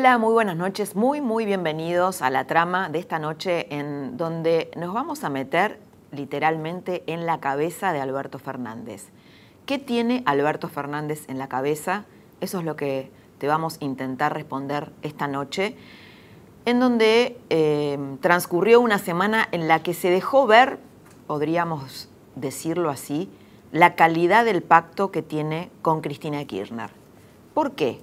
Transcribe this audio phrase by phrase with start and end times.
[0.00, 4.70] Hola, muy buenas noches, muy muy bienvenidos a la trama de esta noche en donde
[4.74, 5.78] nos vamos a meter
[6.10, 9.10] literalmente en la cabeza de Alberto Fernández.
[9.66, 12.06] ¿Qué tiene Alberto Fernández en la cabeza?
[12.40, 15.76] Eso es lo que te vamos a intentar responder esta noche,
[16.64, 20.78] en donde eh, transcurrió una semana en la que se dejó ver,
[21.26, 23.28] podríamos decirlo así,
[23.70, 26.88] la calidad del pacto que tiene con Cristina Kirchner.
[27.52, 28.00] ¿Por qué?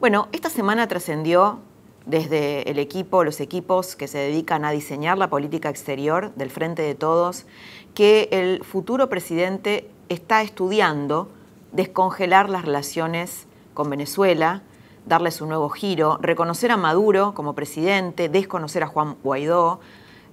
[0.00, 1.60] Bueno, esta semana trascendió
[2.04, 6.82] desde el equipo, los equipos que se dedican a diseñar la política exterior del Frente
[6.82, 7.46] de Todos,
[7.94, 11.28] que el futuro presidente está estudiando
[11.70, 14.62] descongelar las relaciones con Venezuela,
[15.06, 19.78] darles un nuevo giro, reconocer a Maduro como presidente, desconocer a Juan Guaidó,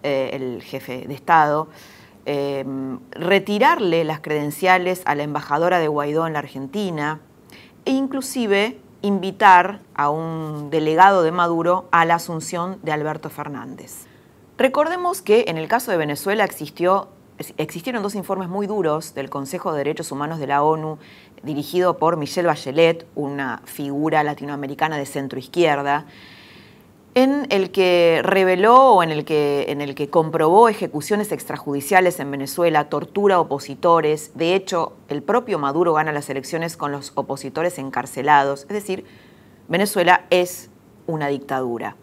[0.02, 1.68] eh, el jefe de Estado,
[2.26, 2.66] eh,
[3.12, 7.22] retirarle las credenciales a la embajadora de Guaidó en la Argentina
[7.86, 14.06] e inclusive invitar a un delegado de Maduro a la asunción de Alberto Fernández.
[14.58, 17.10] Recordemos que en el caso de Venezuela existió,
[17.58, 21.00] existieron dos informes muy duros del Consejo de Derechos Humanos de la ONU,
[21.42, 26.06] dirigido por Michelle Bachelet, una figura latinoamericana de centro izquierda,
[27.14, 32.32] en el que reveló o en el que, en el que comprobó ejecuciones extrajudiciales en
[32.32, 34.32] Venezuela, tortura a opositores.
[34.36, 38.62] De hecho, el propio Maduro gana las elecciones con los opositores encarcelados.
[38.62, 39.06] Es decir,
[39.68, 40.70] Venezuela es
[41.06, 41.98] una dictadura.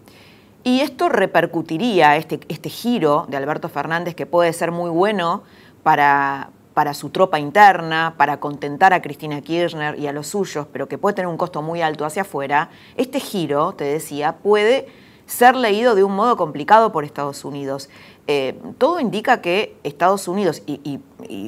[0.62, 5.42] Y esto repercutiría, este, este giro de Alberto Fernández, que puede ser muy bueno
[5.82, 10.86] para, para su tropa interna, para contentar a Cristina Kirchner y a los suyos, pero
[10.86, 14.86] que puede tener un costo muy alto hacia afuera, este giro, te decía, puede
[15.26, 17.90] ser leído de un modo complicado por Estados Unidos.
[18.28, 21.00] Eh, todo indica que Estados Unidos y,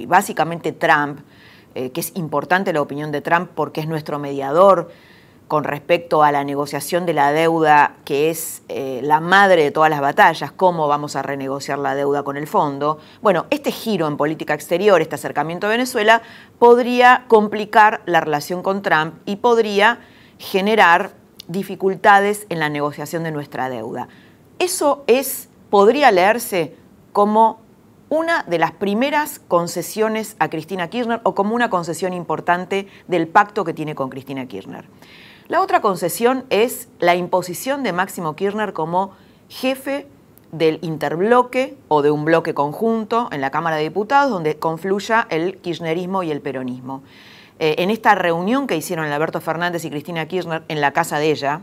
[0.08, 1.20] básicamente Trump,
[1.76, 4.90] eh, que es importante la opinión de Trump porque es nuestro mediador,
[5.50, 9.90] con respecto a la negociación de la deuda, que es eh, la madre de todas
[9.90, 12.98] las batallas, cómo vamos a renegociar la deuda con el fondo.
[13.20, 16.22] Bueno, este giro en política exterior, este acercamiento a Venezuela,
[16.60, 19.98] podría complicar la relación con Trump y podría
[20.38, 21.14] generar
[21.48, 24.06] dificultades en la negociación de nuestra deuda.
[24.60, 26.76] Eso es, podría leerse
[27.10, 27.58] como
[28.08, 33.64] una de las primeras concesiones a Cristina Kirchner o como una concesión importante del pacto
[33.64, 34.84] que tiene con Cristina Kirchner.
[35.50, 39.10] La otra concesión es la imposición de Máximo Kirchner como
[39.48, 40.06] jefe
[40.52, 45.56] del interbloque o de un bloque conjunto en la Cámara de Diputados donde confluya el
[45.56, 47.02] kirchnerismo y el peronismo.
[47.58, 51.32] Eh, en esta reunión que hicieron Alberto Fernández y Cristina Kirchner en la casa de
[51.32, 51.62] ella,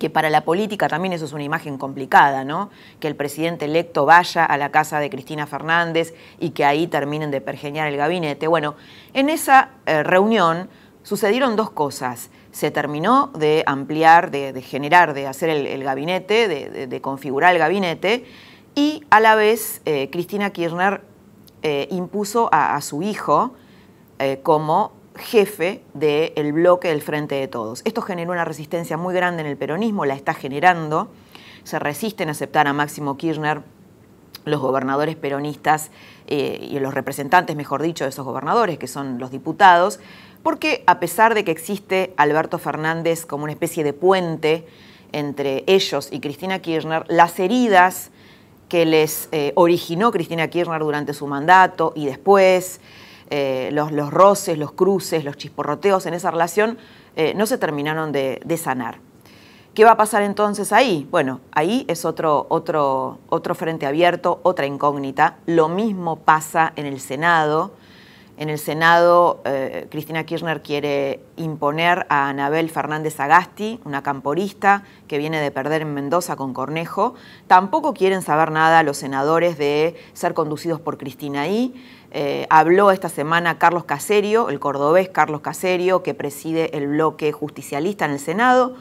[0.00, 2.70] que para la política también eso es una imagen complicada, ¿no?
[2.98, 7.30] Que el presidente electo vaya a la casa de Cristina Fernández y que ahí terminen
[7.30, 8.48] de pergeñar el gabinete.
[8.48, 8.74] Bueno,
[9.14, 10.68] en esa eh, reunión
[11.04, 17.54] sucedieron dos cosas se terminó de ampliar, de, generar, de hacer el, gabinete, de, configurar
[17.54, 18.24] el gabinete,
[18.74, 21.02] y a la vez eh, Cristina Kirchner
[21.62, 23.52] eh, impuso a, su hijo
[24.18, 27.82] eh, como jefe del bloque del Frente de Todos.
[27.84, 31.10] Esto generó una resistencia muy grande en el peronismo, la está generando,
[31.64, 33.62] se resisten a aceptar a Máximo Kirchner
[34.46, 35.90] los gobernadores peronistas
[36.26, 40.00] y los representantes, mejor dicho, de esos gobernadores, que son los diputados,
[40.42, 44.66] porque a pesar de que existe Alberto Fernández como una especie de puente
[45.12, 48.10] entre ellos y Cristina Kirchner, las heridas
[48.68, 52.80] que les eh, originó Cristina Kirchner durante su mandato y después,
[53.28, 56.78] eh, los, roces, los cruces, los chisporroteos en esa relación,
[57.16, 58.98] eh, no se terminaron de, de, sanar.
[59.74, 61.06] ¿Qué va a pasar entonces ahí?
[61.10, 65.36] Bueno, ahí es otro, otro, otro frente abierto, otra incógnita.
[65.46, 67.72] Lo mismo pasa en el Senado
[68.40, 75.18] en el Senado, eh, Cristina Kirchner quiere imponer a Anabel Fernández Agasti, una camporista que
[75.18, 77.14] viene de perder en Mendoza con Cornejo.
[77.48, 81.74] Tampoco quieren saber nada los senadores de ser conducidos por Cristina I.
[82.12, 88.06] Eh, habló esta semana Carlos Caserio, el cordobés Carlos Caserio, que preside el bloque justicialista
[88.06, 88.74] en el Senado.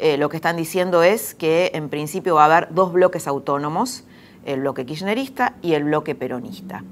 [0.00, 4.02] Eh, lo que están diciendo es que en principio va a haber dos bloques autónomos,
[4.44, 6.82] el bloque kirchnerista y el bloque peronista.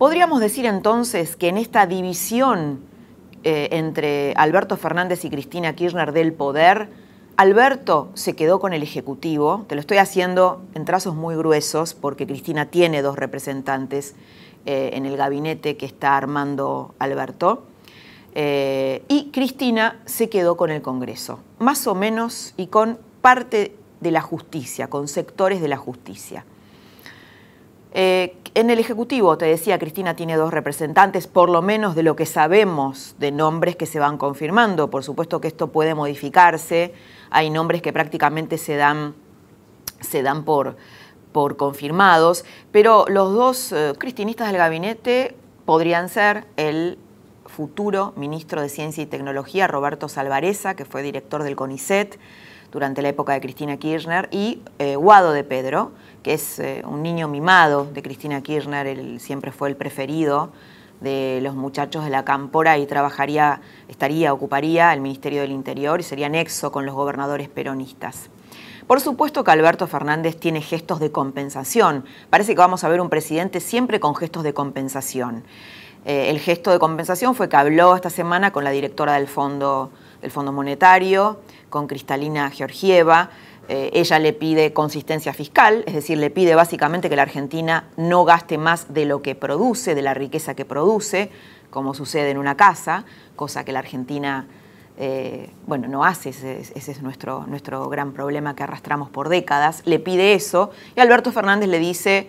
[0.00, 2.80] Podríamos decir entonces que en esta división
[3.44, 6.88] eh, entre Alberto Fernández y Cristina Kirchner del poder,
[7.36, 12.26] Alberto se quedó con el Ejecutivo, te lo estoy haciendo en trazos muy gruesos porque
[12.26, 14.14] Cristina tiene dos representantes
[14.64, 17.64] eh, en el gabinete que está armando Alberto,
[18.34, 24.12] eh, y Cristina se quedó con el Congreso, más o menos y con parte de
[24.12, 26.46] la justicia, con sectores de la justicia.
[27.92, 32.16] Eh, en el Ejecutivo, te decía, Cristina tiene dos representantes, por lo menos de lo
[32.16, 34.90] que sabemos de nombres que se van confirmando.
[34.90, 36.92] Por supuesto que esto puede modificarse.
[37.30, 39.14] Hay nombres que prácticamente se dan,
[40.00, 40.76] se dan por,
[41.32, 46.98] por confirmados, pero los dos eh, cristinistas del gabinete podrían ser el
[47.46, 52.18] futuro ministro de Ciencia y Tecnología, Roberto Salvareza, que fue director del CONICET
[52.72, 57.02] durante la época de Cristina Kirchner, y eh, Guado de Pedro, que es eh, un
[57.02, 60.50] niño mimado de Cristina Kirchner, él siempre fue el preferido
[61.00, 66.02] de los muchachos de la Cámpora y trabajaría, estaría, ocuparía el Ministerio del Interior y
[66.02, 68.28] sería nexo con los gobernadores peronistas.
[68.86, 72.04] Por supuesto que Alberto Fernández tiene gestos de compensación.
[72.28, 75.44] Parece que vamos a ver un presidente siempre con gestos de compensación.
[76.04, 79.90] Eh, el gesto de compensación fue que habló esta semana con la directora del Fondo,
[80.20, 83.30] del Fondo Monetario, con Cristalina Georgieva,
[83.72, 88.24] eh, ella le pide consistencia fiscal, es decir, le pide básicamente que la Argentina no
[88.24, 91.30] gaste más de lo que produce, de la riqueza que produce,
[91.70, 93.04] como sucede en una casa,
[93.36, 94.48] cosa que la Argentina
[94.98, 100.00] eh, bueno, no hace, ese, es nuestro, nuestro gran problema que arrastramos por décadas, le
[100.00, 102.28] pide eso y Alberto Fernández le dice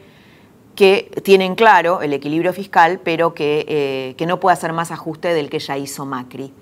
[0.75, 5.33] que tienen claro el equilibrio fiscal, pero que, eh, que no puede hacer más ajuste
[5.33, 6.53] del que ya hizo Macri.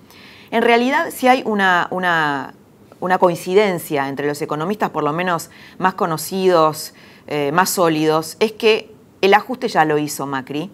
[0.50, 2.54] En realidad, si hay una, una
[3.00, 6.94] una coincidencia entre los economistas, por lo menos más conocidos,
[7.26, 10.70] eh, más sólidos, es que el ajuste ya lo hizo Macri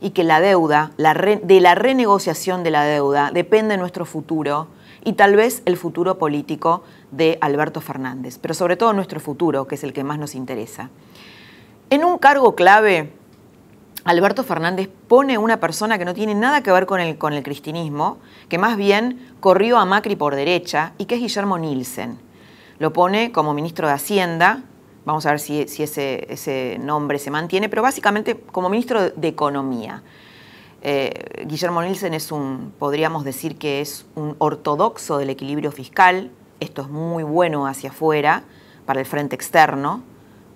[0.00, 4.68] y que la deuda, de la renegociación de la deuda, depende nuestro futuro
[5.04, 9.76] y tal vez el futuro político de Alberto Fernández, pero sobre todo nuestro futuro, que
[9.76, 10.90] es el que más nos interesa.
[11.90, 13.12] En un cargo clave,
[14.04, 17.42] Alberto Fernández pone una persona que no tiene nada que ver con el, con el
[17.42, 18.18] cristinismo,
[18.48, 22.18] que más bien corrió a Macri por derecha y que es Guillermo Nielsen.
[22.78, 24.62] Lo pone como ministro de Hacienda,
[25.04, 30.02] vamos a ver si, ese, ese, nombre se mantiene, pero básicamente como ministro de Economía.
[30.80, 36.30] Eh, Guillermo Nielsen es un, podríamos decir que es un ortodoxo del equilibrio fiscal,
[36.60, 38.44] esto es muy bueno hacia afuera,
[38.86, 40.02] para el frente externo,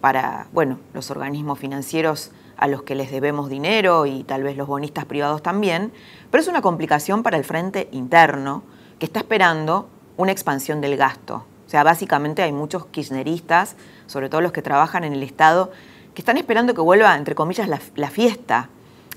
[0.00, 2.30] para bueno, los organismos financieros
[2.62, 5.92] a los que les debemos dinero y tal vez los bonistas privados también,
[6.30, 8.62] pero es una complicación para el frente interno
[9.00, 11.44] que está esperando una expansión del gasto.
[11.66, 13.74] O sea, básicamente hay muchos kirchneristas,
[14.06, 15.72] sobre todo los que trabajan en el Estado,
[16.14, 18.68] que están esperando que vuelva, entre comillas, la, fiesta,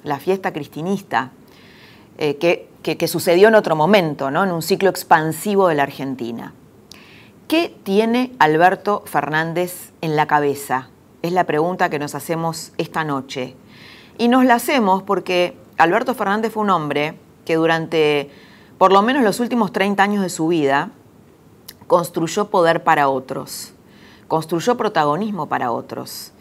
[0.03, 1.29] la fiesta cristinista,
[2.17, 4.43] eh, que, que, sucedió en otro momento, ¿no?
[4.43, 6.53] en un ciclo expansivo de la Argentina.
[7.47, 10.89] ¿Qué tiene Alberto Fernández en la cabeza
[11.25, 13.55] es la pregunta que nos hacemos esta noche.
[14.17, 18.29] Y nos la hacemos porque Alberto Fernández fue un hombre que durante
[18.77, 20.91] por lo menos los últimos 30 años de su vida
[21.87, 23.73] construyó poder para otros,
[24.27, 26.31] construyó protagonismo para otros.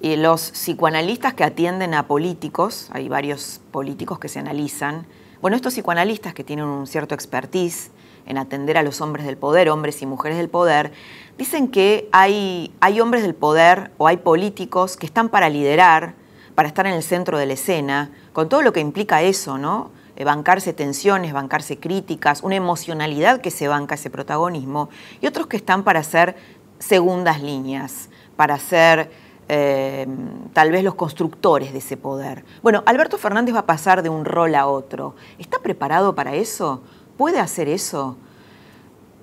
[0.00, 5.06] Y los psicoanalistas que atienden a políticos, hay varios políticos que se analizan,
[5.40, 7.91] bueno, estos psicoanalistas que tienen un cierto expertise
[8.26, 10.92] en atender a los hombres del poder, hombres y mujeres del poder,
[11.38, 16.14] dicen que hay, hay hombres del poder o hay políticos que están para liderar,
[16.54, 19.90] para estar en el centro de la escena, con todo lo que implica eso, ¿no?
[20.16, 25.56] Eh, bancarse tensiones, bancarse críticas, una emocionalidad que se banca ese protagonismo, y otros que
[25.56, 26.36] están para ser
[26.78, 29.10] segundas líneas, para ser
[29.48, 30.06] eh,
[30.52, 32.44] tal vez los constructores de ese poder.
[32.62, 35.14] Bueno, Alberto Fernández va a pasar de un rol a otro.
[35.38, 36.82] ¿Está preparado para eso?
[37.22, 38.16] ¿Puede hacer eso?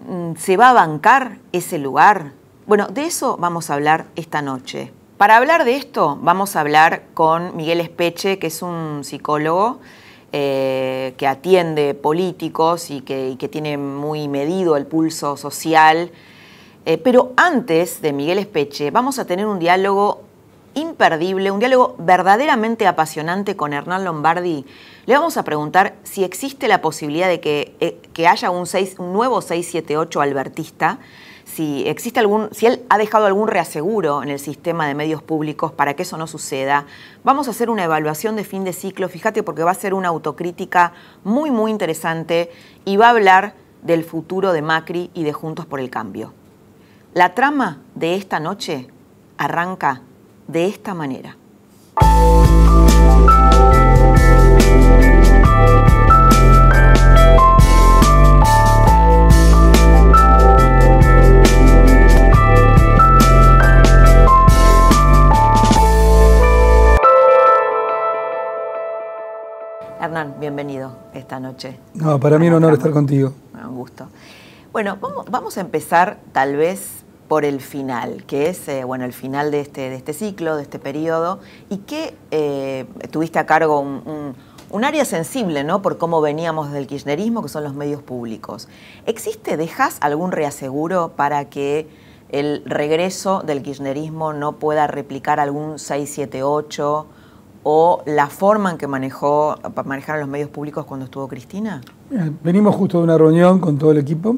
[0.08, 2.32] Mm, ¿Se va a bancar ese lugar?
[2.66, 4.94] Bueno, de eso vamos a hablar esta noche.
[5.18, 9.82] Para hablar de esto, vamos a hablar con Miguel Espeche, que es un psicólogo
[10.32, 16.10] eh, que atiende políticos y que, tiene muy medido el pulso social.
[16.86, 20.22] Eh, pero antes de Miguel Espeche, vamos a tener un diálogo
[20.74, 24.66] imperdible, un diálogo verdaderamente apasionante con Hernán Lombardi.
[25.10, 28.68] Le vamos a preguntar si existe la posibilidad de que, eh, haya un,
[29.00, 31.00] un nuevo 678 albertista,
[31.46, 35.72] si existe algún, si él ha dejado algún reaseguro en el sistema de medios públicos
[35.72, 36.86] para que eso no suceda.
[37.24, 40.10] Vamos a hacer una evaluación de fin de ciclo, fíjate, porque va a ser una
[40.10, 42.52] autocrítica muy, muy interesante
[42.86, 46.36] y va a hablar del futuro de Macri y de Juntos por el Cambio.
[47.16, 48.90] La trama de esta noche
[49.40, 50.04] arranca
[50.48, 51.36] de esta manera.
[70.02, 71.78] Hernán, bienvenido esta noche.
[71.94, 73.34] No, para mí es un honor estar contigo.
[73.54, 74.08] Ah, un gusto.
[74.72, 74.98] Bueno,
[75.30, 79.60] vamos a empezar tal vez por el final, que es eh, bueno, el final de
[79.60, 84.36] este, de este ciclo, de este periodo, y que eh, tuviste a cargo un
[84.84, 85.82] área sensible, ¿no?
[85.82, 88.68] Por cómo veníamos del kirchnerismo, que son los medios públicos.
[89.06, 91.88] ¿Existe, dejas algún reaseguro para que
[92.30, 97.08] el regreso del kirchnerismo no pueda replicar algún 678
[97.64, 101.82] o la forma en que manejó, manejaron los medios públicos cuando estuvo Cristina?
[102.44, 104.38] Venimos justo de una reunión con todo el equipo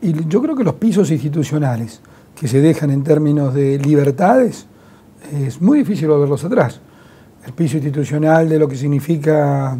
[0.00, 2.00] y yo creo que los pisos institucionales
[2.34, 4.66] que se dejan en términos de libertades
[5.32, 6.80] es muy difícil volverlos atrás.
[7.46, 9.76] El piso institucional de lo que significa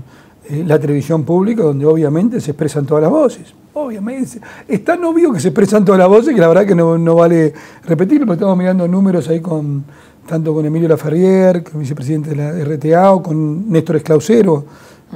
[0.49, 3.55] eh, la televisión pública, donde obviamente se expresan todas las voces.
[3.75, 6.99] Obviamente, es tan obvio que se expresan todas las voces que la verdad que no,
[6.99, 7.55] no vale
[7.85, 9.85] repetirlo, porque estamos mirando números ahí con
[10.27, 14.65] tanto con Emilio Laferrier, que es vicepresidente de la RTA, o con Néstor Esclausero,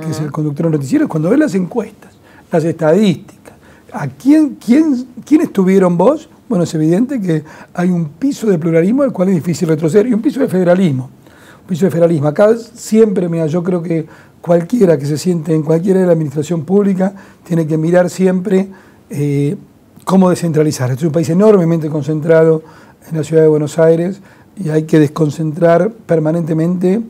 [0.00, 2.12] que es el conductor de noticieros, cuando ves las encuestas,
[2.50, 3.54] las estadísticas,
[3.92, 6.28] ¿a quién, quién, quién estuvieron vos?
[6.48, 10.14] Bueno, es evidente que hay un piso de pluralismo al cual es difícil retroceder y
[10.14, 11.10] un piso de federalismo.
[11.66, 12.28] Piso de federalismo.
[12.28, 14.06] Acá siempre, mira, yo creo que
[14.40, 17.12] cualquiera que se siente en cualquiera de la administración pública
[17.44, 18.68] tiene que mirar siempre
[19.10, 19.56] eh,
[20.04, 20.90] cómo descentralizar.
[20.90, 22.62] Este es un país enormemente concentrado
[23.10, 24.20] en la ciudad de Buenos Aires
[24.56, 27.02] y hay que desconcentrar permanentemente,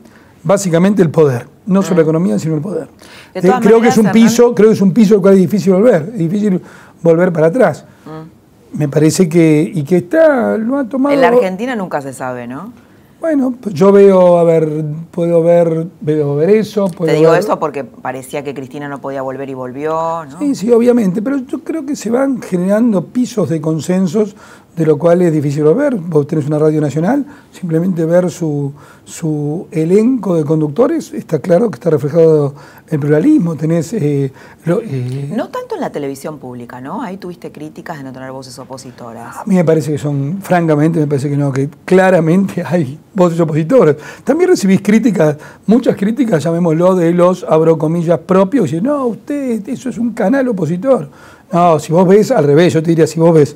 [0.43, 2.87] básicamente el poder, no solo la economía, sino el poder.
[3.35, 5.73] Eh, creo que es un piso, creo que es un piso al cual es difícil
[5.73, 6.59] volver, es difícil
[7.03, 7.85] volver para atrás.
[8.05, 8.79] Mm.
[8.79, 11.13] Me parece que y que está lo ha tomado.
[11.13, 12.73] En la Argentina nunca se sabe, ¿no?
[13.19, 16.87] Bueno, pues yo veo, a ver, puedo ver, veo ver eso.
[16.87, 20.37] Te digo eso porque parecía que Cristina no podía volver y volvió, ¿no?
[20.39, 24.35] Sí, sí, obviamente, pero yo creo que se van generando pisos de consensos
[24.77, 25.95] de lo cual es difícil ver.
[25.95, 28.71] Vos tenés una radio nacional, simplemente ver su,
[29.03, 32.53] su elenco de conductores, está claro que está reflejado
[32.87, 33.55] el pluralismo.
[33.55, 33.91] Tenés.
[33.93, 34.31] Eh,
[34.65, 37.01] eh, no tanto en la televisión pública, ¿no?
[37.01, 39.37] Ahí tuviste críticas de no tener voces opositoras.
[39.37, 43.39] A mí me parece que son, francamente, me parece que no, que claramente hay voces
[43.39, 43.95] opositoras.
[44.23, 49.89] También recibís críticas, muchas críticas, llamémoslo, de los, abro comillas, propios, y no, usted, eso
[49.89, 51.09] es un canal opositor.
[51.51, 53.55] No, si vos ves, al revés, yo te diría, si vos ves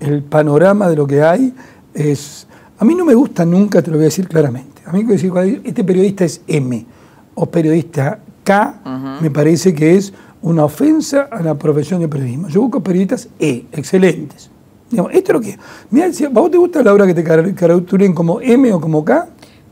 [0.00, 1.54] el panorama de lo que hay
[1.94, 2.46] es...
[2.78, 4.82] A mí no me gusta nunca, te lo voy a decir claramente.
[4.86, 5.32] A mí me decir,
[5.64, 6.86] este periodista es M
[7.34, 12.48] o periodista K, me parece que es una ofensa a la profesión de periodismo.
[12.48, 14.50] Yo busco periodistas E, excelentes.
[14.90, 15.58] Digamos, esto es lo que...
[15.90, 19.28] Mira, ¿a vos te gusta la hora que te caracterizen como M o como K?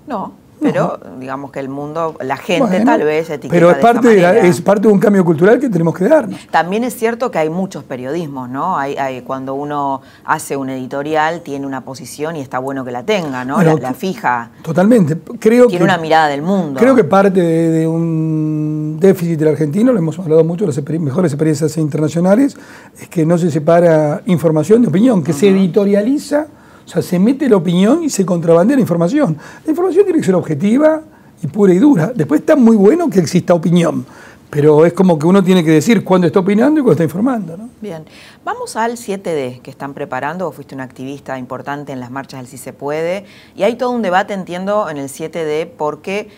[0.07, 0.33] No.
[0.61, 4.61] Pero digamos que el mundo, la gente tal vez etiqueta Pero es parte, de, es
[4.61, 6.47] parte de un cambio cultural que tenemos que darnos.
[6.51, 8.79] También es cierto que hay muchos periodismos, ¿no?
[8.79, 13.45] Hay, cuando uno hace un editorial tiene una posición y está bueno que la tenga,
[13.45, 13.61] ¿no?
[13.63, 14.51] la, fija.
[14.63, 15.19] Totalmente.
[15.39, 16.81] Creo tiene una mirada del mundo.
[16.81, 21.77] Creo que parte de, un déficit del argentino, lo hemos hablado mucho, las mejores experiencias
[21.77, 22.57] internacionales,
[22.99, 26.47] es que no se separa información de opinión, que se editorializa
[26.87, 29.37] o sea, se mete la opinión y se contrabandea la información.
[29.65, 31.03] La información tiene que ser objetiva
[31.43, 32.13] y pura y dura.
[32.15, 34.07] Después está muy bueno que exista opinión,
[34.51, 37.57] pero es como que uno tiene que decir cuándo está opinando y cuándo está informando.
[37.57, 37.71] ¿no?
[37.81, 38.05] Bien,
[38.45, 40.47] vamos al 7D que están preparando.
[40.47, 43.25] Vos fuiste un activista importante en las marchas del Si Se Puede
[43.57, 46.29] y hay todo un debate, entiendo, en el 7D porque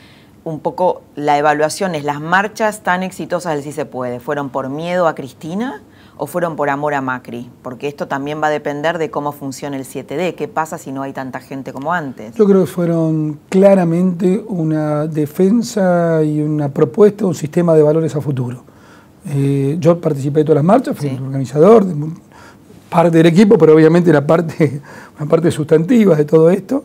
[0.44, 4.18] un poco la evaluación es las marchas tan exitosas del Si Se Puede.
[4.18, 5.82] ¿Fueron por miedo a Cristina?
[6.18, 7.48] O fueron por amor a Macri?
[7.62, 10.34] Porque esto también va a depender de cómo funciona el 7D.
[10.34, 12.34] ¿Qué pasa si no hay tanta gente como antes?
[12.34, 18.14] Yo creo que fueron claramente una defensa y una propuesta de un sistema de valores
[18.16, 18.64] a futuro.
[19.26, 21.94] Eh, yo participé de todas las marchas, fui el organizador, de,
[22.88, 24.80] parte del equipo, pero obviamente era parte,
[25.18, 26.84] una parte sustantiva de todo esto.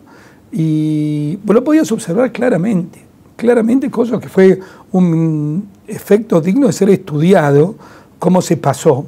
[0.51, 3.03] Y vos lo podías observar claramente,
[3.35, 4.59] claramente cosas que fue
[4.91, 7.75] un efecto digno de ser estudiado,
[8.19, 9.07] cómo se pasó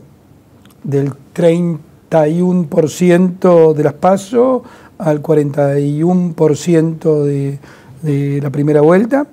[0.85, 4.63] del 31% de las PASO
[4.97, 7.59] al 41% de,
[8.01, 9.27] de, la primera vuelta.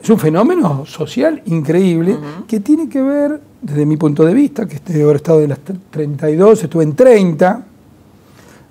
[0.00, 2.16] Es un fenómeno social increíble
[2.46, 5.58] que tiene que ver, desde mi punto de vista, que este haber estado de las
[5.90, 7.64] 32, estuve en 30,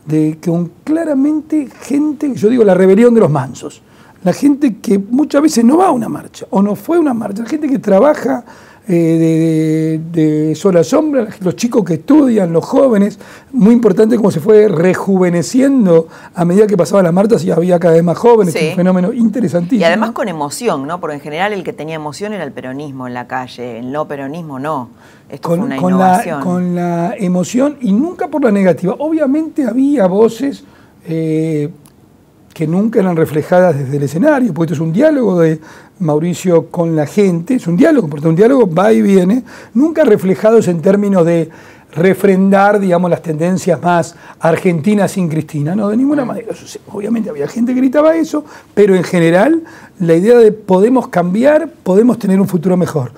[0.06, 3.82] de que un, claramente gente, yo digo la rebelión de los mansos,
[4.24, 7.14] la gente que muchas veces no va a una marcha o no fue a una
[7.14, 8.44] marcha, la gente que trabaja
[8.88, 13.20] eh, de, sola sombra, los chicos que estudian, los jóvenes,
[13.52, 17.96] muy importante cómo se fue rejuveneciendo a medida que pasaban las marchas y había cada
[17.96, 19.82] vez más jóvenes, un fenómeno interesantísimo.
[19.82, 21.00] Y además con emoción, ¿no?
[21.00, 24.08] Porque en general el que tenía emoción era el peronismo en la calle, el no
[24.08, 24.90] peronismo no.
[25.30, 28.96] Esto con, fue una con La, con la emoción y nunca por la negativa.
[29.00, 30.64] Obviamente había voces...
[31.08, 31.70] Eh,
[32.56, 35.60] que nunca eran reflejadas desde el escenario, porque esto es un diálogo de
[36.00, 39.44] Mauricio con la gente, es un diálogo, porque un diálogo va y viene,
[39.74, 41.50] nunca reflejados en términos de
[41.92, 46.48] refrendar, digamos, las tendencias más argentinas sin Cristina, no, de ninguna manera.
[46.94, 49.62] Obviamente había gente que gritaba eso, pero en general
[50.00, 53.12] la idea de podemos cambiar, podemos tener un futuro mejor.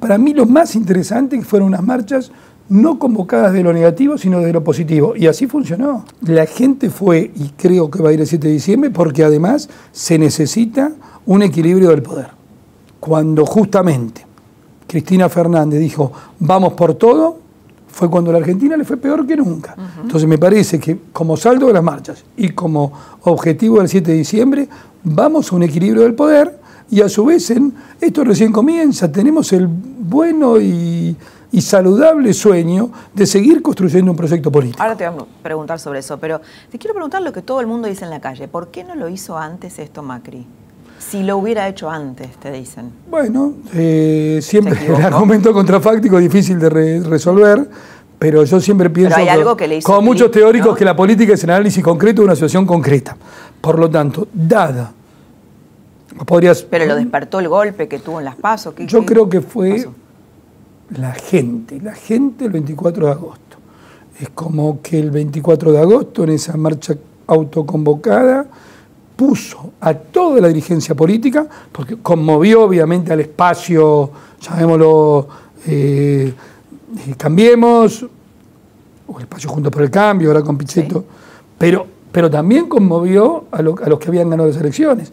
[0.00, 2.32] Para mí lo más interesante fueron unas marchas
[2.70, 5.14] no convocadas de lo negativo, sino de lo positivo.
[5.16, 6.04] Y así funcionó.
[6.22, 9.68] La gente fue, y creo que va a ir el 7 de diciembre, porque además
[9.92, 10.92] se necesita
[11.26, 12.28] un equilibrio del poder.
[13.00, 14.24] Cuando justamente
[14.86, 17.38] Cristina Fernández dijo, vamos por todo,
[17.88, 19.74] fue cuando la Argentina le fue peor que nunca.
[20.00, 24.16] Entonces me parece que como saldo de las marchas y como objetivo del 7 de
[24.16, 24.68] diciembre,
[25.02, 29.52] vamos a un equilibrio del poder y a su vez en, esto recién comienza, tenemos
[29.52, 31.16] el bueno y,
[31.60, 34.82] saludable sueño de seguir construyendo un proyecto político.
[34.82, 36.40] Ahora te voy a preguntar sobre eso, pero
[36.70, 38.46] te quiero preguntar lo que todo el mundo dice en la calle.
[38.48, 40.46] ¿Por qué no lo hizo antes esto Macri?
[40.98, 42.90] Si lo hubiera hecho antes, te dicen.
[43.10, 47.68] Bueno, eh, siempre el argumento contrafáctico es difícil de resolver,
[48.18, 51.32] pero yo siempre pienso, hay algo que le hizo como muchos teóricos, que la política
[51.32, 53.16] es el análisis concreto de una situación concreta.
[53.60, 54.92] Por lo tanto, dada
[56.26, 58.74] Podrías, Pero lo despertó el golpe que tuvo en las pasos.
[58.78, 59.88] Yo creo que fue
[60.96, 63.56] la gente, la gente el 24 de agosto.
[64.18, 66.94] Es como que el 24 de agosto, en esa marcha
[67.26, 68.46] autoconvocada,
[69.16, 75.28] puso a toda la dirigencia política, porque conmovió obviamente al espacio, llamémoslo,
[75.66, 76.32] eh,
[77.06, 78.06] eh, Cambiemos,
[79.06, 81.04] o el espacio Juntos por el Cambio, ahora con Pichetto,
[81.58, 85.12] pero pero también conmovió a, los que habían ganado las elecciones.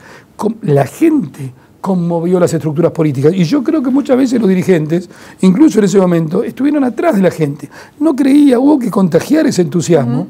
[0.62, 3.34] La gente conmovió las estructuras políticas.
[3.34, 5.10] Y yo creo que muchas veces los dirigentes,
[5.42, 7.70] incluso en ese momento, estuvieron atrás de la gente.
[8.00, 10.28] No creía, hubo que contagiar ese entusiasmo.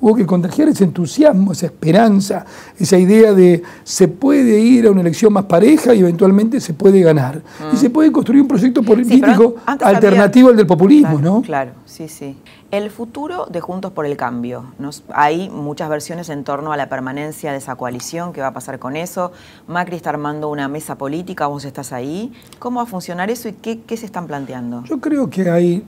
[0.00, 2.44] Hubo que contagiar ese entusiasmo, esa esperanza,
[2.78, 7.00] esa idea de se puede ir a una elección más pareja y eventualmente se puede
[7.00, 7.42] ganar.
[7.72, 11.42] Y se puede construir un proyecto político alternativo al del populismo, ¿no?
[11.42, 12.36] Claro, sí, sí.
[12.70, 14.66] El futuro de Juntos por el Cambio.
[15.12, 18.78] hay muchas versiones en torno a la permanencia de esa coalición, qué va a pasar
[18.78, 19.32] con eso.
[19.66, 22.32] Macri está armando una mesa política, vos estás ahí.
[22.58, 24.84] ¿Cómo va a funcionar eso y qué, qué se están planteando?
[24.84, 25.82] Yo creo que hay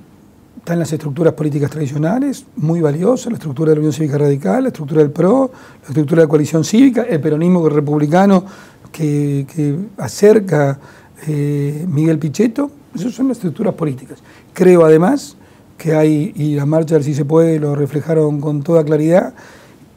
[0.59, 4.69] están las estructuras políticas tradicionales, muy valiosas, la estructura de la Unión Cívica Radical, la
[4.69, 5.51] estructura del PRO,
[5.83, 8.45] la estructura de la coalición cívica, el peronismo republicano
[8.93, 10.79] que, acerca
[11.27, 14.19] eh, Miguel Pichetto, esas son las estructuras políticas.
[14.53, 15.37] Creo además
[15.79, 19.33] que hay, y la marcha del Si se puede lo reflejaron con toda claridad,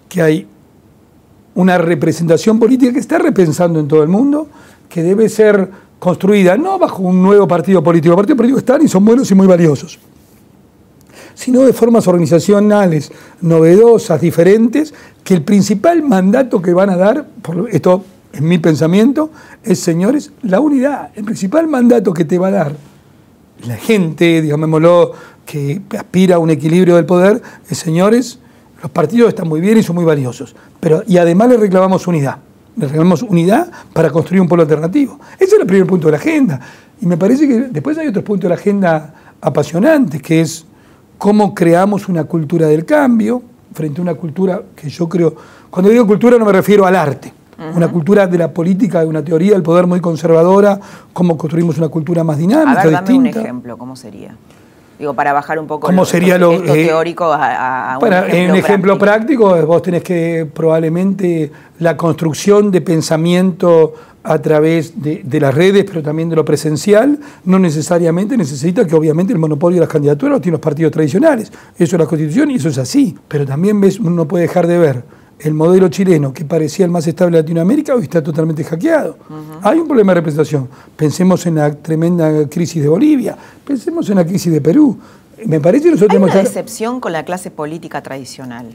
[0.08, 0.48] que hay
[1.56, 4.48] una representación política que está repensando en todo el mundo,
[4.88, 9.06] que debe ser construida no bajo un nuevo partido político, partidos políticos están y son
[9.06, 10.00] buenos y muy valiosos,
[11.36, 14.94] sino de formas organizacionales novedosas, diferentes,
[15.24, 19.30] que el principal mandato que van a dar, por esto en mi pensamiento,
[19.64, 21.12] es, señores, la unidad.
[21.16, 22.76] El principal mandato que te va a dar
[23.68, 25.14] la gente, digámoslo,
[25.46, 28.40] que aspira a un equilibrio del poder, es, señores,
[28.82, 32.38] los partidos están muy bien y son muy valiosos, pero, y además le reclamamos unidad.
[32.76, 35.20] Le reclamamos unidad para construir un pueblo alternativo.
[35.36, 36.60] Ese es el primer punto de la agenda.
[37.00, 40.66] Y me parece que después hay otros puntos de la agenda apasionantes, que es
[41.18, 43.42] cómo creamos una cultura del cambio
[43.74, 45.36] frente a una cultura que yo creo,
[45.70, 47.34] cuando digo cultura no me refiero al arte,
[47.76, 50.80] una cultura de la política, de una teoría del poder muy conservadora,
[51.14, 54.36] cómo construimos una cultura más dinámica, a ver, dame un ejemplo, ¿cómo sería?
[55.00, 58.56] Digo, para bajar un poco ¿Cómo sería lo, eh, teórico a, un para, ejemplo En
[58.56, 59.50] ejemplo práctico.
[59.50, 66.02] práctico, vos tenés que probablemente la construcción de pensamiento a través de, las redes, pero
[66.02, 70.42] también de lo presencial, no necesariamente necesita que obviamente el monopolio de las candidaturas lo
[70.42, 71.52] tienen los partidos tradicionales.
[71.78, 73.16] Eso es la Constitución y eso es así.
[73.28, 75.04] Pero también ves, uno no puede dejar de ver
[75.44, 79.18] el modelo chileno, que parecía el más estable de Latinoamérica, hoy está totalmente hackeado.
[79.62, 80.70] Hay un problema de representación.
[80.96, 84.98] Pensemos en la tremenda crisis de Bolivia, pensemos en la crisis de Perú.
[85.46, 88.68] Me parece que nosotros Hay una decepción con la clase política tradicional.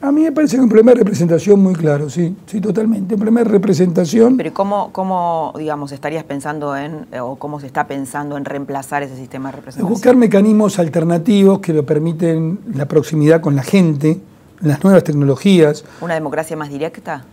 [0.00, 3.14] A mí me parece que es un problema de representación muy claro, sí, sí, totalmente.
[3.14, 4.36] Un problema de representación.
[4.36, 9.16] Pero ¿cómo, cómo digamos, estarías pensando en, o cómo se está pensando en reemplazar ese
[9.16, 9.88] sistema de representación?
[9.90, 14.20] Buscar mecanismos alternativos que lo permiten la proximidad con la gente,
[14.60, 15.84] las nuevas tecnologías.
[16.00, 17.24] ¿Una democracia más directa?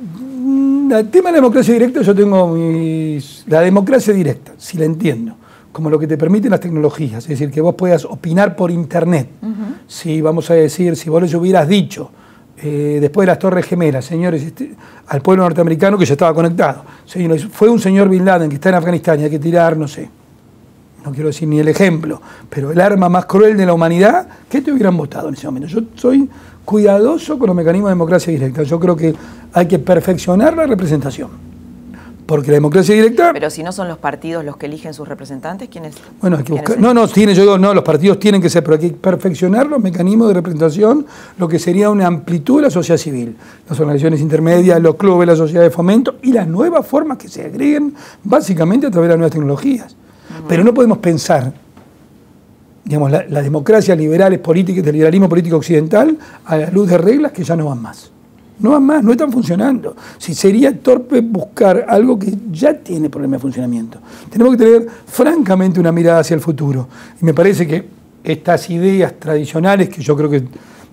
[0.00, 3.44] Mm, el tema de la democracia directa, yo tengo mis.
[3.46, 5.36] La democracia directa, si la entiendo
[5.72, 9.28] como lo que te permiten las tecnologías, es decir, que vos puedas opinar por internet.
[9.86, 12.10] Si vamos a decir, si vos les hubieras dicho
[12.62, 14.74] eh, después de las Torres Gemelas, señores, este,
[15.06, 18.68] al pueblo norteamericano que ya estaba conectado, señores, fue un señor Bin Laden que está
[18.70, 20.10] en Afganistán y hay que tirar, no sé,
[21.04, 24.60] no quiero decir ni el ejemplo, pero el arma más cruel de la humanidad, ¿qué
[24.60, 25.68] te hubieran votado en ese momento?
[25.68, 26.28] Yo soy
[26.64, 28.62] cuidadoso con los mecanismos de democracia directa.
[28.62, 29.14] Yo creo que
[29.52, 31.50] hay que perfeccionar la representación
[32.30, 33.32] porque la democracia directa.
[33.32, 35.96] Pero si no son los partidos los que eligen sus representantes, ¿quiénes?
[36.20, 36.78] Bueno, hay que buscar.
[36.78, 39.66] No, no, tiene, yo digo, no, los partidos tienen que ser, pero hay que perfeccionar
[39.66, 41.06] los mecanismos de representación,
[41.38, 43.36] lo que sería una amplitud de la sociedad civil,
[43.68, 47.46] las organizaciones intermedias, los clubes, la sociedad de fomento y las nuevas formas que se
[47.46, 49.96] agreguen, básicamente a través de las nuevas tecnologías.
[50.46, 51.52] Pero no podemos pensar
[52.90, 56.98] digamos, la, la democracia liberal es política, el liberalismo político occidental, a la luz de
[56.98, 58.10] reglas que ya no van más.
[58.58, 59.94] No van más, no están funcionando.
[60.18, 64.00] Si sería torpe buscar algo que ya tiene problema de funcionamiento.
[64.28, 66.88] Tenemos que tener francamente una mirada hacia el futuro.
[67.22, 67.86] Y me parece que
[68.24, 70.42] estas ideas tradicionales, que yo creo que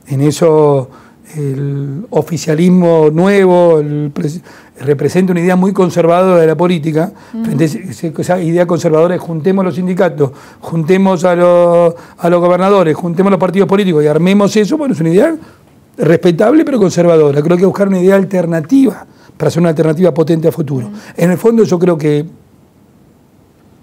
[0.05, 0.87] en eso
[1.35, 3.81] el oficialismo nuevo
[4.79, 7.11] representa una idea muy conservadora de la política,
[7.59, 13.39] esa idea conservadora es juntemos los sindicatos, juntemos a los, a los gobernadores, juntemos los
[13.39, 15.35] partidos políticos y armemos eso, bueno, es una idea
[15.97, 17.41] respetable pero conservadora.
[17.41, 20.89] Creo que hay que buscar una idea alternativa para hacer una alternativa potente a futuro.
[21.15, 22.25] En el fondo yo creo que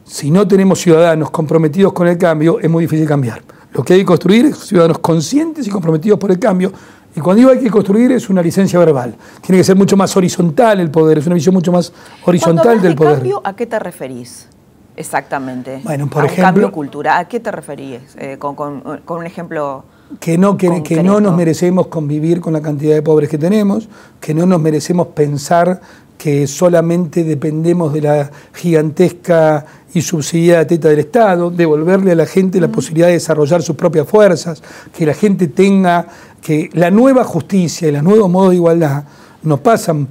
[0.05, 3.43] si no tenemos ciudadanos comprometidos con el cambio, es muy difícil cambiar.
[3.73, 6.73] Lo que hay que construir es ciudadanos conscientes y comprometidos por el cambio.
[7.17, 9.15] Y cuando digo hay que construir es una licencia verbal.
[9.41, 11.93] Tiene que ser mucho más horizontal el poder, es una visión mucho más
[12.25, 13.15] horizontal del poder.
[13.15, 14.49] Cambio, ¿A qué te referís?
[14.97, 15.81] Exactamente.
[15.85, 16.43] Bueno, por a ejemplo.
[16.43, 17.21] Un cambio cultural.
[17.21, 18.01] ¿A qué te referís?
[18.17, 19.85] Eh, con, con un ejemplo
[20.21, 23.89] que no, que, que, no nos merecemos convivir con la cantidad de pobres que tenemos,
[24.21, 25.81] que no nos merecemos pensar
[26.19, 32.61] que solamente dependemos de la gigantesca y subsidiada teta del Estado, devolverle a la gente
[32.61, 34.63] la posibilidad de desarrollar sus propias fuerzas,
[34.97, 36.07] que la gente tenga,
[36.45, 39.05] que la nueva justicia y los nuevos modos de igualdad
[39.45, 40.07] no pasan,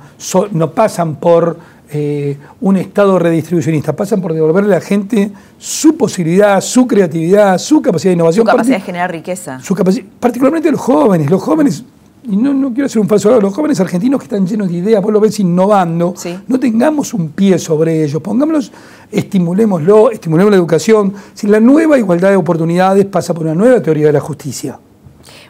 [0.52, 1.58] no pasan por
[1.92, 7.84] eh, un Estado redistribucionista, pasan por devolverle a la gente su posibilidad, su creatividad, su
[7.84, 8.48] capacidad de innovación.
[8.48, 9.60] Su capacidad de generar riqueza.
[9.60, 9.76] Su
[10.20, 11.84] particularmente los jóvenes, los jóvenes,
[12.24, 15.04] y no, no quiero hacer un falso los jóvenes argentinos que están llenos de ideas,
[15.04, 16.16] vos lo ves innovando,
[16.48, 18.72] no tengamos un pie sobre ellos, pongámoslos,
[19.12, 21.14] estimulémoslo, estimulemos la educación.
[21.36, 24.80] Si la nueva igualdad de oportunidades pasa por una nueva teoría de la justicia.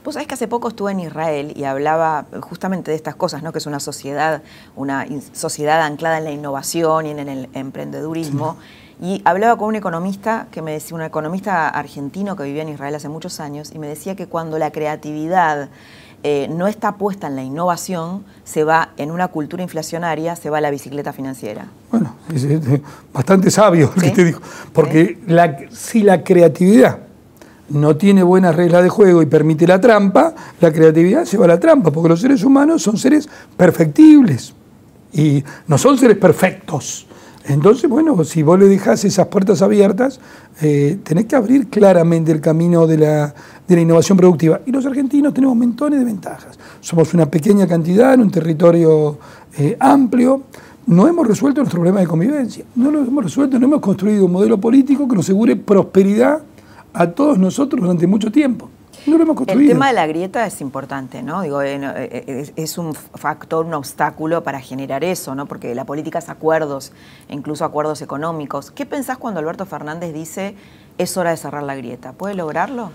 [0.03, 3.53] Vos sabés que hace poco estuve en Israel y hablaba justamente de estas cosas, ¿no?
[3.53, 4.41] que es una sociedad,
[4.75, 8.57] una sociedad anclada en la innovación y en el emprendedurismo.
[9.01, 12.95] Y hablaba con un economista que me decía, un economista argentino que vivía en Israel
[12.95, 15.69] hace muchos años, y me decía que cuando la creatividad
[16.21, 20.59] eh, no está puesta en la innovación, se va en una cultura inflacionaria, se va
[20.59, 21.67] a la bicicleta financiera.
[21.91, 22.45] Bueno, es,
[23.13, 24.39] bastante sabio lo que te digo,
[24.73, 26.99] porque la, si la creatividad
[27.73, 31.49] no tiene buenas reglas de juego y permite la trampa, la creatividad se va a
[31.49, 34.53] la trampa, porque los seres humanos son seres perfectibles
[35.11, 37.07] y no son seres perfectos.
[37.45, 40.19] Entonces, bueno, si vos le dejás esas puertas abiertas,
[40.61, 43.33] eh, tenés que abrir claramente el camino de la,
[43.67, 44.61] innovación productiva.
[44.65, 46.57] Y los argentinos tenemos montones de ventajas.
[46.79, 49.17] Somos una pequeña cantidad en un territorio
[49.57, 50.43] eh, amplio.
[50.85, 52.63] No hemos resuelto nuestro problema de convivencia.
[52.75, 56.43] No lo hemos resuelto, no hemos construido un modelo político que nos asegure prosperidad
[56.93, 58.69] a todos nosotros durante mucho tiempo.
[59.05, 59.71] No lo hemos construido.
[59.71, 61.41] El tema de la grieta es importante, ¿no?
[61.41, 65.45] Digo, eh, eh, es un factor, un obstáculo para generar eso, ¿no?
[65.45, 66.93] Porque la política es acuerdos,
[67.29, 68.71] incluso acuerdos económicos.
[68.71, 70.55] ¿Qué pensás cuando Alberto Fernández dice
[70.97, 72.13] es hora de cerrar la grieta?
[72.13, 72.91] ¿Puede lograrlo?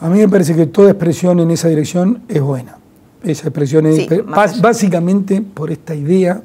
[0.00, 2.76] A mí me parece que toda expresión en esa dirección es buena.
[3.22, 4.08] Esa expresión es
[4.60, 6.42] básicamente por esta idea.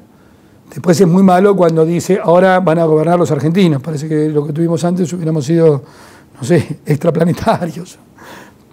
[0.70, 3.80] Después es muy malo cuando dice ahora van a gobernar los argentinos.
[3.80, 5.84] Parece que lo que tuvimos antes hubiéramos sido
[6.38, 7.98] no sé, extraplanetarios.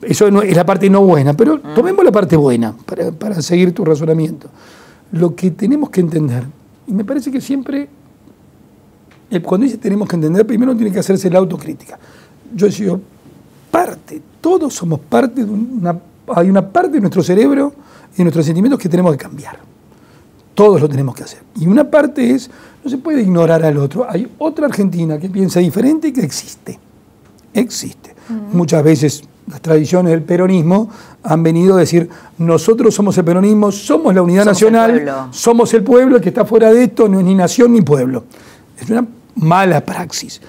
[0.02, 1.76] Eso es la parte no buena, pero mm.
[1.76, 2.73] tomemos la parte buena
[3.17, 4.49] para, seguir tu razonamiento.
[5.12, 6.43] Lo que tenemos que entender,
[6.88, 7.88] y me parece que siempre,
[9.43, 11.97] cuando dice tenemos que entender, primero tiene que hacerse la autocrítica.
[12.54, 12.99] Yo he sido
[13.71, 15.97] parte, todos somos parte de una,
[16.36, 17.73] hay una parte de nuestro cerebro
[18.13, 19.58] y de nuestros sentimientos que tenemos que cambiar.
[20.54, 21.41] Todos lo tenemos que hacer.
[21.56, 22.49] Y una parte es,
[22.84, 24.06] no se puede ignorar al otro.
[24.08, 26.78] Hay otra Argentina que piensa diferente y que existe
[27.53, 28.13] existe.
[28.51, 30.89] Muchas veces las tradiciones del peronismo
[31.23, 36.17] han venido a decir, nosotros somos el peronismo, somos la unidad nacional, somos el pueblo,
[36.17, 38.23] el que está fuera de esto no es ni nación ni pueblo.
[38.79, 40.41] Es una mala praxis.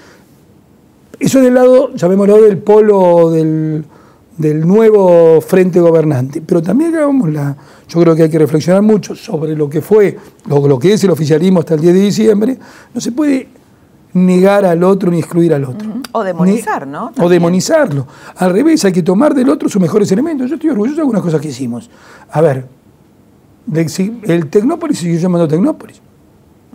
[1.19, 3.85] Eso es del lado, llamémoslo, del polo del,
[4.65, 6.41] nuevo frente gobernante.
[6.41, 6.93] Pero también
[7.33, 7.55] la,
[7.87, 11.03] yo creo que hay que reflexionar mucho sobre lo que fue, lo, lo que es
[11.03, 12.57] el oficialismo hasta el 10 de diciembre.
[12.93, 13.47] No se puede
[14.15, 15.89] negar al otro ni excluir al otro.
[16.13, 17.11] O demonizar, ¿no?
[17.19, 18.07] O demonizarlo.
[18.37, 20.49] Al revés, hay que tomar del otro sus mejores elementos.
[20.49, 21.89] Yo estoy orgulloso de algunas cosas que hicimos.
[22.31, 22.65] A ver,
[24.23, 26.01] el Tecnópolis sigue llamando Tecnópolis.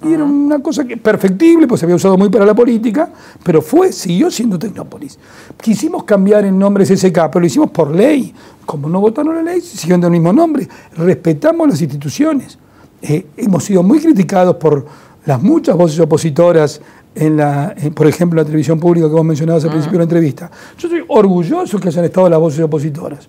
[0.02, 3.10] Y era una cosa que perfectible, pues se había usado muy para la política,
[3.42, 5.18] pero fue, siguió siendo Tecnópolis.
[5.60, 8.34] Quisimos cambiar el nombre SSK, pero lo hicimos por ley.
[8.66, 10.68] Como no votaron la ley, siguiendo el mismo nombre.
[10.94, 12.58] Respetamos las instituciones.
[13.00, 14.84] Eh, hemos sido muy criticados por
[15.24, 16.80] las muchas voces opositoras
[17.14, 20.50] en la, por ejemplo, la televisión pública que vos mencionabas al principio de la entrevista.
[20.78, 23.28] Yo estoy orgulloso que hayan estado las voces opositoras,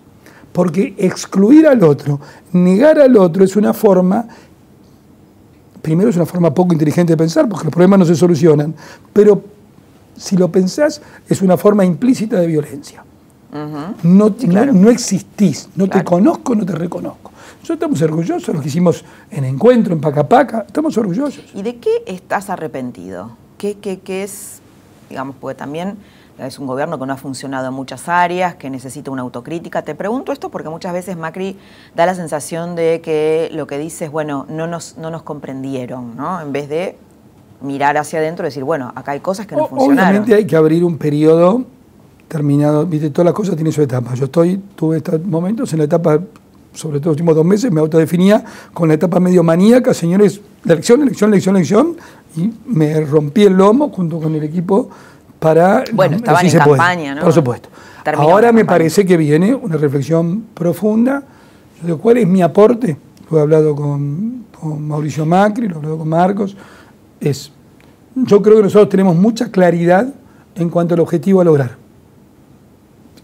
[0.52, 2.20] porque excluir al otro,
[2.52, 4.26] negar al otro es una forma,
[5.80, 8.74] primero es una forma poco inteligente de pensar, porque los problemas no se solucionan,
[9.12, 9.42] pero
[10.16, 13.04] si lo pensás es una forma implícita de violencia.
[14.02, 14.34] no,
[14.72, 17.32] no, existís, no te conozco, no te reconozco.
[17.60, 21.44] Nosotros estamos orgullosos de lo que hicimos en Encuentro, en Pacapaca, estamos orgullosos.
[21.54, 23.41] ¿Y de qué estás arrepentido?
[23.62, 24.60] ¿Qué, qué, es,
[25.08, 25.96] digamos, porque también
[26.36, 29.82] es un gobierno que no ha funcionado en muchas áreas, que necesita una autocrítica.
[29.82, 31.56] Te pregunto esto porque muchas veces Macri
[31.94, 36.16] da la sensación de que lo que dice es, bueno, no nos, no nos comprendieron,
[36.16, 36.40] ¿no?
[36.40, 36.96] En vez de
[37.60, 40.08] mirar hacia adentro y decir, bueno, acá hay cosas que no funcionaron.
[40.08, 41.64] Obviamente hay que abrir un periodo
[42.26, 44.12] terminado, viste, todas las cosas tienen su etapa.
[44.14, 46.18] Yo estoy, tuve estos momentos en la etapa
[46.72, 50.74] sobre todo los últimos dos meses, me autodefinía con la etapa medio maníaca, señores, la
[50.74, 51.96] elección, elección, elección, elección,
[52.36, 54.88] y me rompí el lomo junto con el equipo
[55.38, 55.84] para...
[55.92, 57.22] Bueno, estaban en campaña, ¿no?
[57.22, 57.68] Por supuesto.
[58.16, 61.22] Ahora me parece que viene una reflexión profunda.
[61.82, 62.96] de ¿cuál es mi aporte?
[63.30, 66.56] Lo he hablado con, con Mauricio Macri, lo he hablado con Marcos.
[67.20, 67.52] Es,
[68.14, 70.12] yo creo que nosotros tenemos mucha claridad
[70.54, 71.81] en cuanto al objetivo a lograr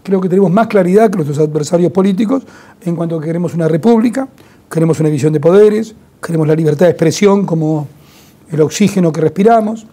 [0.09, 2.43] creo que tenemos más claridad que nuestros adversarios políticos
[2.83, 4.27] en cuanto a que queremos una república,
[4.69, 7.87] queremos una división de poderes, queremos la libertad de expresión como
[8.51, 9.85] el oxígeno que respiramos,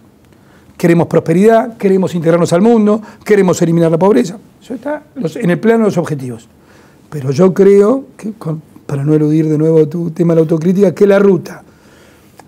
[0.75, 4.39] queremos prosperidad, queremos integrarnos al mundo, queremos eliminar la pobreza.
[4.59, 6.47] Eso está en el plano de los objetivos.
[7.11, 8.33] Pero yo creo, que,
[8.87, 11.63] para no eludir de nuevo tu tema de la autocrítica, que la ruta,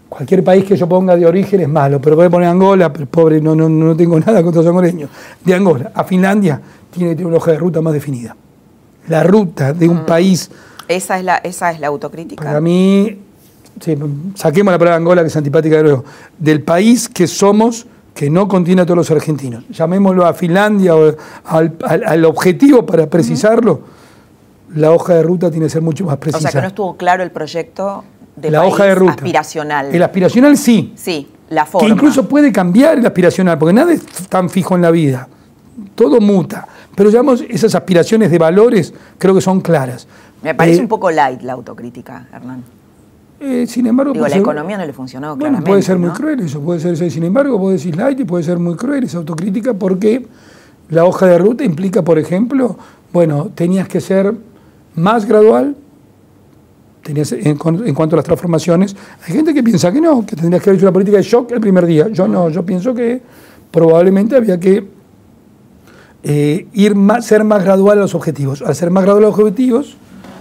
[0.09, 3.05] cualquier país que yo ponga de origen es malo, pero voy a poner Angola, pero
[3.05, 5.09] pobre, no, no, no tengo nada contra los angoleños,
[5.45, 6.59] de Angola a Finlandia,
[6.91, 8.35] tiene que tener una hoja de ruta más definida.
[9.07, 10.05] La ruta de un mm.
[10.05, 10.49] país...
[10.87, 12.43] Esa es, la, esa es la autocrítica.
[12.43, 13.19] Para mí,
[14.35, 16.05] saquemos la palabra Angola, que es antipática de nuevo,
[16.37, 19.63] del país que somos, que no contiene a todos los argentinos.
[19.69, 23.81] Llamémoslo a Finlandia o al, objetivo para precisarlo.
[24.75, 26.49] La hoja de ruta tiene que ser mucho más precisa.
[26.49, 28.03] O sea, que no estuvo claro el proyecto
[28.41, 29.13] de la hoja de ruta.
[29.13, 29.93] aspiracional.
[29.93, 30.93] El aspiracional sí.
[30.95, 31.87] Sí, la forma.
[31.87, 35.27] Que incluso puede cambiar el aspiracional, porque nada es tan fijo en la vida
[35.99, 36.67] todo muta.
[36.95, 40.07] Pero digamos, esas aspiraciones de valores creo que son claras.
[40.41, 42.63] Me parece eh, un poco light la autocrítica, Hernán.
[43.41, 46.59] Eh, sin embargo, Digo, la economía no le funcionó bueno, puede ser muy cruel eso,
[46.59, 50.27] puede ser sin embargo, vos decís light y puede ser muy cruel esa autocrítica porque
[50.89, 52.77] la hoja de ruta implica, por ejemplo,
[53.13, 54.33] bueno, tenías que ser
[54.95, 55.77] más gradual,
[57.09, 58.95] tenías, en, en, cuanto a las transformaciones.
[59.25, 61.51] Hay gente que piensa que no, que tendrías que haber hecho una política de shock
[61.51, 62.07] el primer día.
[62.09, 63.21] Yo no, yo pienso que
[63.71, 64.87] probablemente había que
[66.21, 68.61] eh, ir más, ser más gradual a los objetivos.
[68.61, 69.97] Al ser más gradual a los objetivos,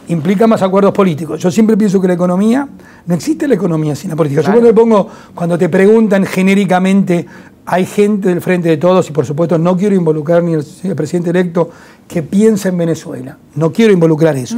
[0.08, 1.40] implica más acuerdos políticos.
[1.40, 2.68] Yo siempre pienso que la economía,
[3.06, 4.42] no existe la economía sin la política.
[4.42, 7.26] Yo cuando, pongo, cuando te preguntan genéricamente,
[7.64, 11.30] hay gente del frente de todos, y por supuesto no quiero involucrar ni al presidente
[11.30, 11.70] electo
[12.06, 13.38] que piensa en Venezuela.
[13.54, 14.56] No quiero involucrar eso.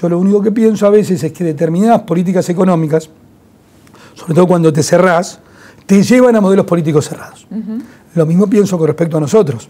[0.00, 3.08] Yo lo único que pienso a veces es que determinadas políticas económicas,
[4.14, 5.40] sobre todo cuando te cerrás,
[5.86, 7.46] te llevan a modelos políticos cerrados.
[8.14, 9.68] Lo mismo pienso con respecto a nosotros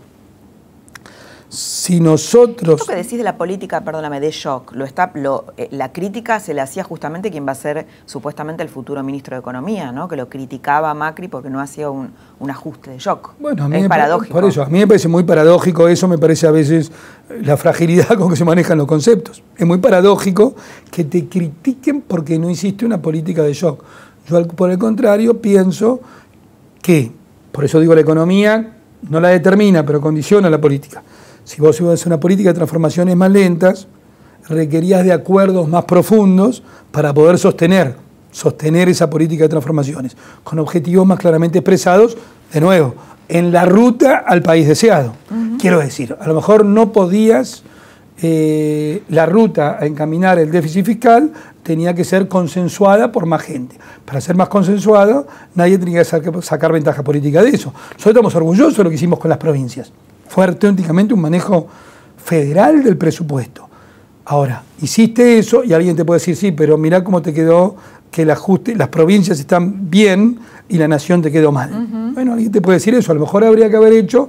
[1.48, 2.80] si nosotros...
[2.80, 5.12] Esto que decís de la política, perdóname, de shock, lo está,
[5.56, 9.36] eh, la crítica se le hacía justamente quien va a ser supuestamente el futuro ministro
[9.36, 10.08] de Economía, ¿no?
[10.08, 12.12] que lo criticaba a Macri porque no hacía un,
[12.48, 13.34] ajuste de shock.
[13.38, 14.32] Bueno, a mí es paradójico.
[14.32, 16.90] Por eso, a mí me parece muy paradójico eso, me parece a veces
[17.42, 19.42] la fragilidad con que se manejan los conceptos.
[19.56, 20.54] Es muy paradójico
[20.90, 23.82] que te critiquen porque no hiciste una política de shock.
[24.28, 26.00] Yo, por el contrario, pienso
[26.82, 27.12] que,
[27.52, 28.76] por eso digo, la economía
[29.08, 31.02] no la determina, pero condiciona la política.
[31.46, 33.86] Si vos ibas a hacer una política de transformaciones más lentas,
[34.48, 37.94] requerías de acuerdos más profundos para poder sostener,
[38.32, 42.18] sostener esa política de transformaciones, con objetivos más claramente expresados,
[42.52, 42.96] de nuevo,
[43.28, 45.12] en la ruta al país deseado.
[45.60, 47.62] Quiero decir, a lo mejor no podías,
[48.20, 51.32] eh, la ruta a encaminar el déficit fiscal
[51.62, 53.78] tenía que ser consensuada por más gente.
[54.04, 57.72] Para ser más consensuado, nadie tenía que sacar ventaja política de eso.
[57.72, 59.92] Nosotros estamos orgullosos de lo que hicimos con las provincias
[60.28, 61.66] fue auténticamente un manejo
[62.16, 63.68] federal del presupuesto.
[64.24, 67.76] Ahora, hiciste eso y alguien te puede decir, sí, pero mirá cómo te quedó
[68.10, 71.70] que el ajuste, las provincias están bien y la nación te quedó mal.
[72.14, 73.12] Bueno, alguien te puede decir eso.
[73.12, 74.28] A lo mejor habría que haber hecho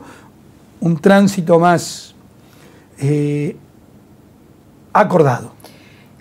[0.81, 2.13] un tránsito más
[2.99, 3.55] eh,
[4.93, 5.53] acordado.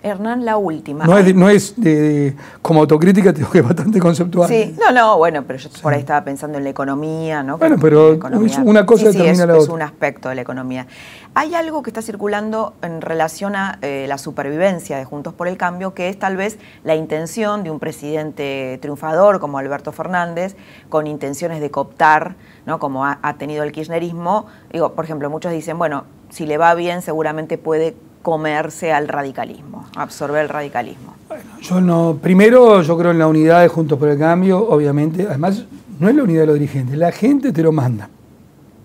[0.03, 1.05] Hernán, la última.
[1.05, 4.47] No es, no es de, como autocrítica, tengo que es bastante conceptual.
[4.47, 7.57] Sí, no, no, bueno, pero yo por ahí estaba pensando en la economía, ¿no?
[7.57, 8.17] Bueno, pero
[8.63, 9.63] una cosa determina la otra.
[9.63, 10.87] Es un aspecto de la economía.
[11.33, 15.57] Hay algo que está circulando en relación a eh, la supervivencia de Juntos por el
[15.57, 20.55] Cambio, que es tal vez la intención de un presidente triunfador como Alberto Fernández,
[20.89, 22.79] con intenciones de cooptar, ¿no?
[22.79, 24.45] Como ha, ha tenido el kirchnerismo.
[24.71, 27.95] Digo, por ejemplo, muchos dicen, bueno, si le va bien, seguramente puede
[28.27, 31.13] comerse al radicalismo, absorber el radicalismo?
[31.29, 32.19] Bueno, yo no.
[32.21, 35.25] Primero, yo creo en la unidad de Juntos por el Cambio, obviamente.
[35.25, 35.63] Además,
[35.97, 38.09] no es la unidad de los dirigentes, la gente te lo manda.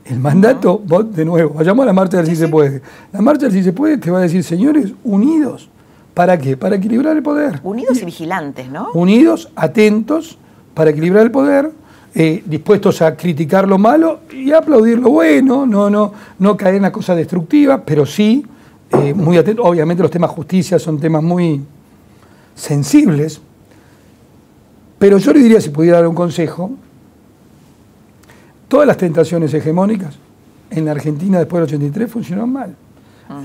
[0.04, 2.82] El mandato, vos de nuevo, vayamos a la marcha del sí, se puede.
[3.12, 5.68] La marcha del sí se puede te va a decir, señores, unidos.
[6.14, 6.56] ¿Para qué?
[6.56, 7.58] Para equilibrar el poder.
[7.64, 8.92] Unidos y, vigilantes, ¿no?
[8.94, 10.38] Unidos, atentos,
[10.72, 11.72] para equilibrar el poder,
[12.14, 16.82] eh, dispuestos a criticar lo malo y aplaudir lo bueno, no, no, no caer en
[16.82, 18.46] la cosa destructiva, pero sí
[18.92, 19.62] eh, muy atento.
[19.62, 21.62] Obviamente los temas justicia son temas muy
[22.54, 23.40] sensibles,
[24.98, 26.70] pero yo le diría, si pudiera dar un consejo,
[28.68, 30.14] todas las tentaciones hegemónicas
[30.70, 32.76] en la Argentina después del 83 funcionaron mal.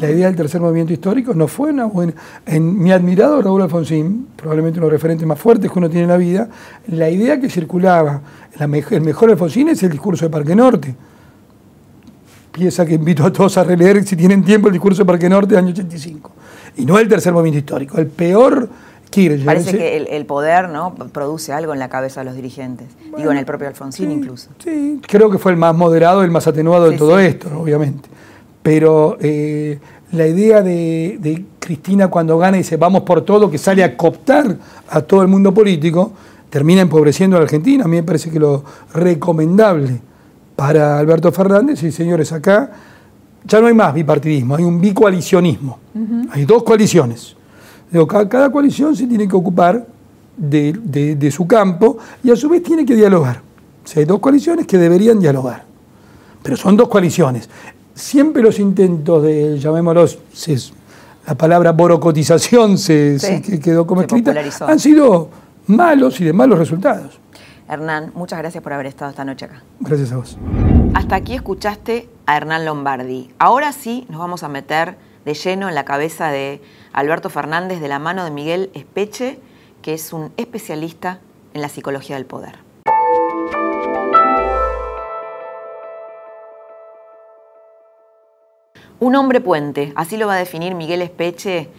[0.02, 2.14] La idea del tercer movimiento histórico no fue una buena.
[2.46, 6.04] En mi admirado Raúl Alfonsín, probablemente uno de los referentes más fuertes que uno tiene
[6.04, 6.50] en la vida,
[6.88, 8.22] la idea que circulaba,
[8.60, 10.94] el mejor Alfonsín es el discurso de Parque Norte
[12.58, 15.50] pieza que invito a todos a releer si tienen tiempo el discurso de Parque Norte
[15.50, 16.32] del año 85.
[16.78, 18.68] Y no el tercer movimiento histórico, el peor
[19.12, 19.46] Kirchner.
[19.46, 20.96] Parece que el, poder ¿no?
[20.96, 22.88] produce algo en la cabeza de los dirigentes.
[23.16, 24.50] Digo, en el propio Alfonsín incluso.
[24.58, 28.10] Sí, creo que fue el más moderado, el más atenuado de todo esto, obviamente.
[28.64, 29.80] Pero eh,
[30.12, 33.96] la idea de, de, Cristina cuando gana y dice vamos por todo, que sale a
[33.98, 34.58] cooptar
[34.90, 36.14] a todo el mundo político,
[36.50, 37.86] termina empobreciendo a la Argentina.
[37.86, 40.02] A mí me parece que lo recomendable
[40.58, 42.72] para Alberto Fernández y señores, acá
[43.46, 45.80] ya no hay más bipartidismo, hay un bicoalicionismo.
[46.32, 47.36] Hay dos coaliciones.
[48.10, 49.86] cada, coalición se tiene que ocupar
[50.36, 53.40] de, su campo y a su vez tiene que dialogar.
[53.86, 55.64] O sea, hay dos coaliciones que deberían dialogar.
[56.42, 57.48] Pero son dos coaliciones.
[57.94, 60.18] Siempre los intentos de, llamémoslos,
[61.28, 63.20] la palabra borocotización se,
[63.64, 65.30] quedó como escrita, han sido
[65.68, 67.20] malos y de malos resultados.
[67.70, 69.62] Hernán, muchas gracias por haber estado esta noche acá.
[69.82, 70.38] Gracias a vos.
[70.94, 73.30] Hasta aquí escuchaste a Hernán Lombardi.
[73.40, 76.62] Ahora sí nos vamos a meter de lleno en la cabeza de
[76.94, 79.40] Alberto Fernández de la mano de Miguel Espeche,
[79.82, 81.20] que es un especialista
[81.54, 82.60] en la psicología del poder.
[89.00, 91.70] Un hombre puente, así lo va a definir Miguel Espeche,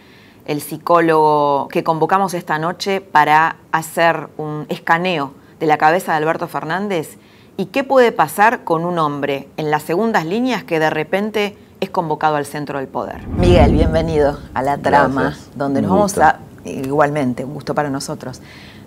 [0.45, 6.47] el psicólogo que convocamos esta noche para hacer un escaneo de la cabeza de Alberto
[6.47, 7.17] Fernández
[7.57, 11.89] y qué puede pasar con un hombre en las segundas líneas que de repente es
[11.89, 13.27] convocado al centro del poder.
[13.27, 18.41] Miguel, bienvenido a la trama, donde nos vamos a, igualmente, un gusto para nosotros,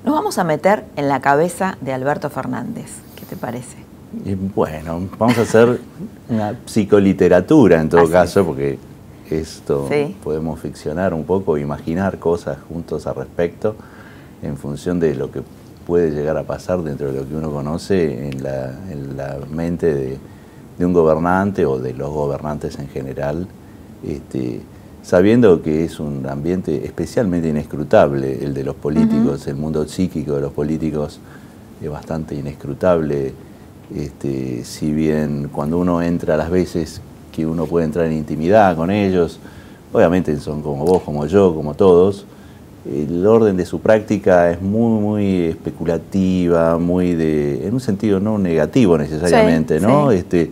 [0.05, 2.91] nos vamos a meter en la cabeza de Alberto Fernández.
[3.17, 3.77] ¿Qué te parece?
[4.55, 5.81] bueno, vamos a hacer
[6.29, 8.79] una psicoliteratura en todo caso, porque
[9.31, 9.89] esto
[10.23, 13.75] podemos ficcionar un poco, imaginar cosas juntos al respecto
[14.43, 15.41] en función de lo que
[15.87, 20.19] puede llegar a pasar dentro de lo que uno conoce en la, mente de,
[20.85, 23.47] un gobernante o de los gobernantes en general,
[24.05, 24.61] este,
[25.03, 30.41] sabiendo que es un ambiente especialmente inescrutable el de los políticos, el mundo psíquico de
[30.41, 31.21] los políticos
[31.81, 33.33] es bastante inescrutable,
[33.95, 38.91] este, si bien cuando uno entra las veces que uno puede entrar en intimidad con
[38.91, 39.39] ellos,
[39.93, 42.27] obviamente son como vos, como yo, como todos,
[42.85, 48.39] el orden de su práctica es muy, muy especulativa, muy de, en un sentido no
[48.39, 50.11] negativo necesariamente, ¿no?
[50.11, 50.51] Este,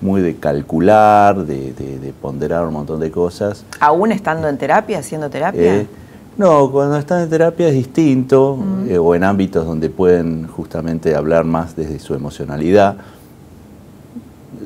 [0.00, 3.64] muy de calcular, de, ponderar un montón de cosas.
[3.80, 5.76] ¿Aún estando en terapia, haciendo terapia?
[5.80, 5.86] Eh,
[6.36, 8.58] no, cuando están en terapia es distinto,
[8.88, 12.96] eh, o en ámbitos donde pueden justamente hablar más desde su emocionalidad.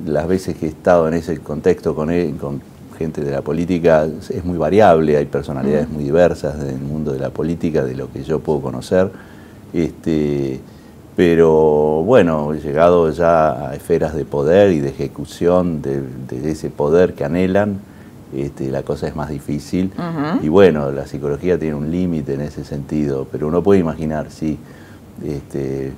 [0.05, 2.61] Las veces que he estado en ese contexto con, él, con
[3.01, 7.31] gente de la política es muy variable, hay personalidades muy diversas del mundo de la
[7.31, 9.11] política, de lo que yo puedo conocer.
[9.73, 10.61] Este,
[11.17, 16.03] pero bueno, llegado ya a esferas de poder y de ejecución de,
[16.45, 17.81] ese poder que anhelan,
[18.37, 19.93] este, la cosa es más difícil.
[20.43, 24.59] Y bueno, la psicología tiene un límite en ese sentido, pero uno puede imaginar, sí,
[25.25, 25.93] este,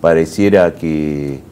[0.00, 1.48] pareciera que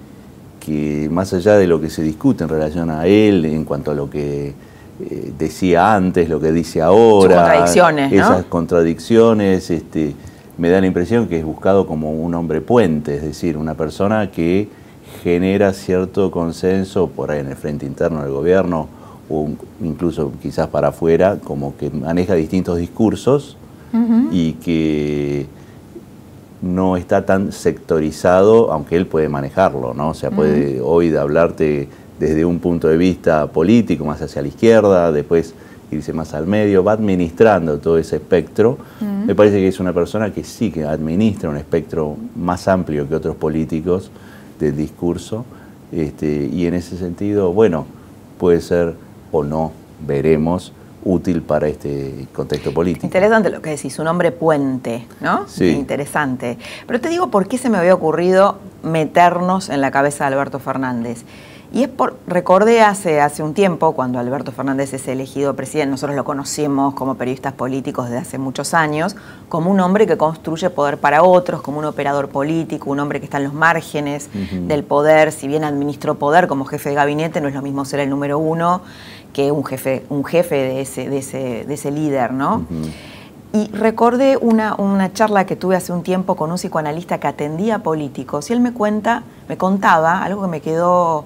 [0.58, 3.94] que más allá de lo que se discute en relación a él, en cuanto a
[3.94, 4.54] lo que
[5.00, 10.14] eh, decía antes, lo que dice ahora, contradicciones, esas contradicciones, este,
[10.56, 14.30] me da la impresión que es buscado como un hombre puente, es decir, una persona
[14.30, 14.68] que
[15.22, 18.88] genera cierto consenso por ahí en el frente interno del gobierno
[19.30, 19.48] o
[19.82, 23.56] incluso quizás para afuera, como que maneja distintos discursos
[24.30, 25.46] y que
[26.60, 30.10] no está tan sectorizado, aunque él puede manejarlo, ¿no?
[30.10, 31.88] O sea, puede hoy de hablarte
[32.18, 35.54] desde un punto de vista político, más hacia la izquierda, después
[35.90, 38.78] irse más al medio, va administrando todo ese espectro.
[39.26, 43.14] Me parece que es una persona que sí que administra un espectro más amplio que
[43.14, 44.10] otros políticos
[44.58, 45.44] del discurso.
[45.92, 47.86] Este, y en ese sentido, bueno,
[48.38, 48.94] puede ser
[49.32, 49.72] o no,
[50.06, 50.72] veremos,
[51.08, 53.06] útil para este contexto político.
[53.06, 55.48] Interesante lo que decís, un hombre puente, ¿no?
[55.48, 55.70] Sí.
[55.70, 56.58] Interesante.
[56.86, 60.58] Pero te digo por qué se me había ocurrido meternos en la cabeza de Alberto
[60.58, 61.24] Fernández.
[61.70, 66.16] Y es por, recordé hace, hace un tiempo, cuando Alberto Fernández es elegido presidente, nosotros
[66.16, 69.16] lo conocimos como periodistas políticos desde hace muchos años,
[69.50, 73.26] como un hombre que construye poder para otros, como un operador político, un hombre que
[73.26, 74.30] está en los márgenes
[74.66, 78.00] del poder, si bien administró poder como jefe de gabinete, no es lo mismo ser
[78.00, 78.80] el número uno
[79.38, 82.66] que un jefe, un jefe de, ese, de, ese, de ese líder, ¿no?
[83.52, 87.78] Y recordé una, una, charla que tuve hace un tiempo con un psicoanalista que atendía
[87.78, 91.24] políticos y él me cuenta, me contaba algo que me quedó,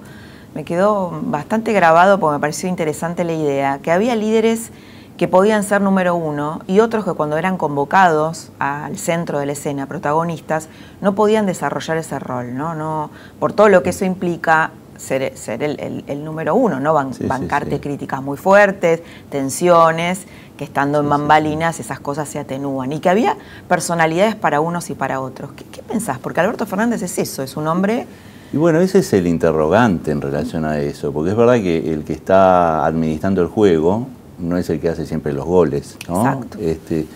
[0.53, 4.69] me quedó bastante grabado porque me pareció interesante la idea, que había líderes
[5.17, 9.53] que podían ser número uno y otros que cuando eran convocados al centro de la
[9.53, 10.69] escena, protagonistas,
[11.01, 12.75] no podían desarrollar ese rol, ¿no?
[12.75, 13.09] no
[13.39, 16.93] por todo lo que eso implica ser, ser el, número uno, ¿no?
[16.93, 20.25] bancarte críticas muy fuertes, tensiones,
[20.57, 22.91] que estando en bambalinas esas cosas se atenúan.
[22.91, 23.37] Y que había
[23.67, 25.51] personalidades para unos y para otros.
[25.51, 26.19] ¿Qué, pensás?
[26.19, 28.07] Porque Alberto Fernández es eso, es un hombre...
[28.51, 32.03] Y bueno, ese es el interrogante en relación a eso, porque es verdad que el
[32.03, 36.17] que está administrando el juego no es el que hace siempre los goles, ¿no?
[36.17, 36.57] Exacto.
[36.59, 37.07] Este,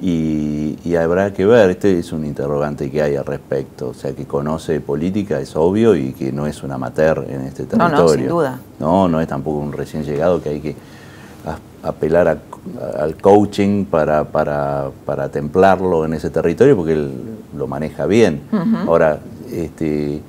[0.00, 4.24] y, habrá que ver, este es un interrogante que hay al respecto, o sea, que
[4.26, 7.96] conoce política es obvio y que no es un amateur en este territorio.
[7.96, 8.60] No, no, sin duda.
[8.78, 10.76] No, no es tampoco un recién llegado que hay que
[11.82, 12.40] apelar
[12.98, 17.12] al coaching para, para, para, templarlo en ese territorio porque él
[17.56, 18.42] lo maneja bien.
[18.86, 19.20] Ahora,
[19.52, 20.20] este,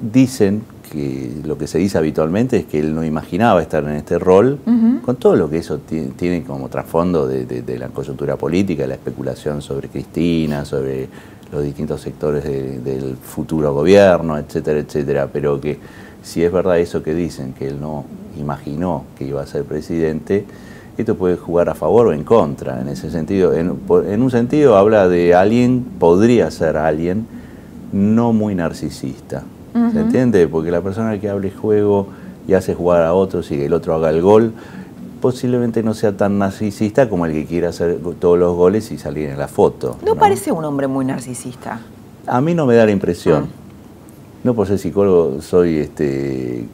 [0.00, 4.18] dicen que lo que se dice habitualmente es que él no imaginaba estar en este
[4.18, 4.58] rol,
[5.04, 9.88] con todo lo que eso tiene como trasfondo de, la coyuntura política, la especulación sobre
[9.88, 11.08] Cristina, sobre
[11.52, 15.78] los distintos sectores del futuro gobierno, etcétera, etcétera, pero que
[16.22, 18.04] si es verdad eso que dicen, que él no
[18.38, 20.44] imaginó que iba a ser presidente,
[20.98, 23.54] esto puede jugar a favor o en contra, en ese sentido.
[23.54, 27.26] En, en un sentido habla de alguien, podría ser alguien
[27.92, 29.44] no muy narcisista,
[29.92, 30.48] ¿Se entiende?
[30.48, 32.08] Porque la persona que abre juego
[32.46, 34.52] y hace jugar a otros y que el otro haga el gol,
[35.20, 39.28] posiblemente no sea tan narcisista como el que quiera hacer todos los goles y salir
[39.28, 39.98] en la foto.
[40.04, 41.80] ¿No, parece un hombre muy narcisista?
[42.26, 43.48] A mí no me da la impresión.
[43.48, 43.54] Ah.
[44.44, 46.66] No por ser psicólogo soy este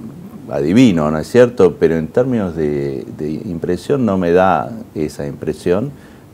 [0.50, 1.76] adivino, ¿no es cierto?
[1.78, 5.90] Pero en términos de, de impresión no me da esa impresión.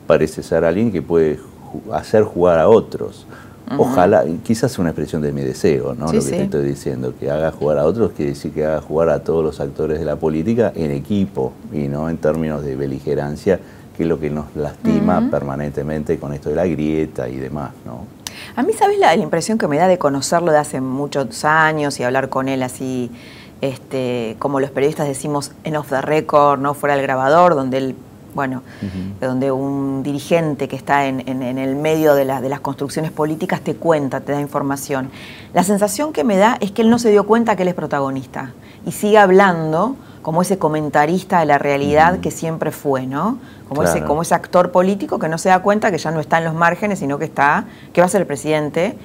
[0.07, 1.39] Parece ser alguien que puede
[1.93, 3.25] hacer jugar a otros.
[3.77, 6.11] Ojalá, quizás una expresión de mi deseo, ¿no?
[6.11, 9.09] lo que te estoy diciendo, que haga jugar a otros, quiere decir que haga jugar
[9.09, 13.59] a todos los actores de la política en equipo y no en términos de beligerancia,
[13.95, 18.05] que es lo que nos lastima permanentemente con esto de la grieta y demás, ¿no?
[18.55, 21.99] A mí, ¿sabes la, la, impresión que me da de conocerlo de hace muchos años
[21.99, 23.11] y hablar con él así,
[23.61, 27.95] este, como los periodistas decimos, en off the record, no fuera el grabador, donde él
[28.33, 28.63] bueno,
[29.19, 34.21] donde un dirigente que está en, el medio de, de, las construcciones políticas te cuenta,
[34.21, 35.09] te da información.
[35.53, 37.75] La sensación que me da es que él no se dio cuenta que él es
[37.75, 38.53] protagonista
[38.85, 43.39] y sigue hablando como ese comentarista de la realidad que siempre fue, ¿no?
[43.67, 46.37] Como, ese, como ese actor político que no se da cuenta que ya no está
[46.37, 48.97] en los márgenes, sino que está, que va a ser el presidente,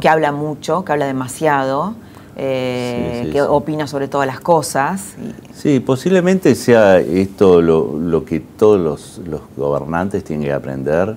[0.00, 1.94] que habla mucho, que habla demasiado,
[2.38, 5.14] eh, que opina sobre todas las cosas.
[5.54, 11.16] Sí, posiblemente sea esto lo, que todos los, gobernantes tienen que aprender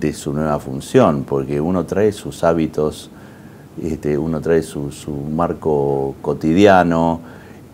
[0.00, 3.10] de su nueva función, porque uno trae sus hábitos,
[3.82, 4.90] este, uno trae su,
[5.34, 7.20] marco cotidiano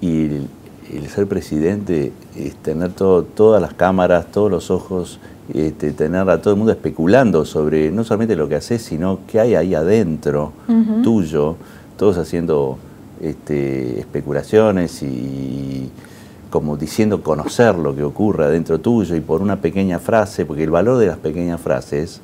[0.00, 5.20] y el, ser presidente es tener todas las cámaras, todos los ojos,
[5.54, 9.38] este, tener a todo el mundo especulando sobre no solamente lo que haces, sino qué
[9.38, 10.52] hay ahí adentro
[11.04, 11.56] tuyo
[11.98, 12.78] todos haciendo
[13.20, 15.90] este, especulaciones y
[16.48, 20.70] como diciendo conocer lo que ocurre adentro tuyo y por una pequeña frase, porque el
[20.70, 22.22] valor de las pequeñas frases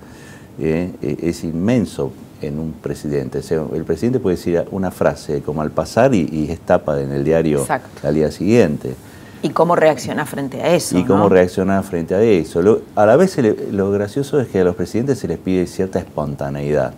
[0.59, 3.41] eh, e, es inmenso en un presidente.
[3.75, 7.67] el presidente puede decir una frase como al pasar y, es tapa en el diario
[8.03, 8.95] al día siguiente.
[9.43, 10.97] ¿Y cómo reacciona frente a eso?
[10.97, 12.81] Y cómo reacciona frente a eso.
[12.95, 13.37] a la vez
[13.73, 16.95] lo gracioso es que a los presidentes se les pide cierta espontaneidad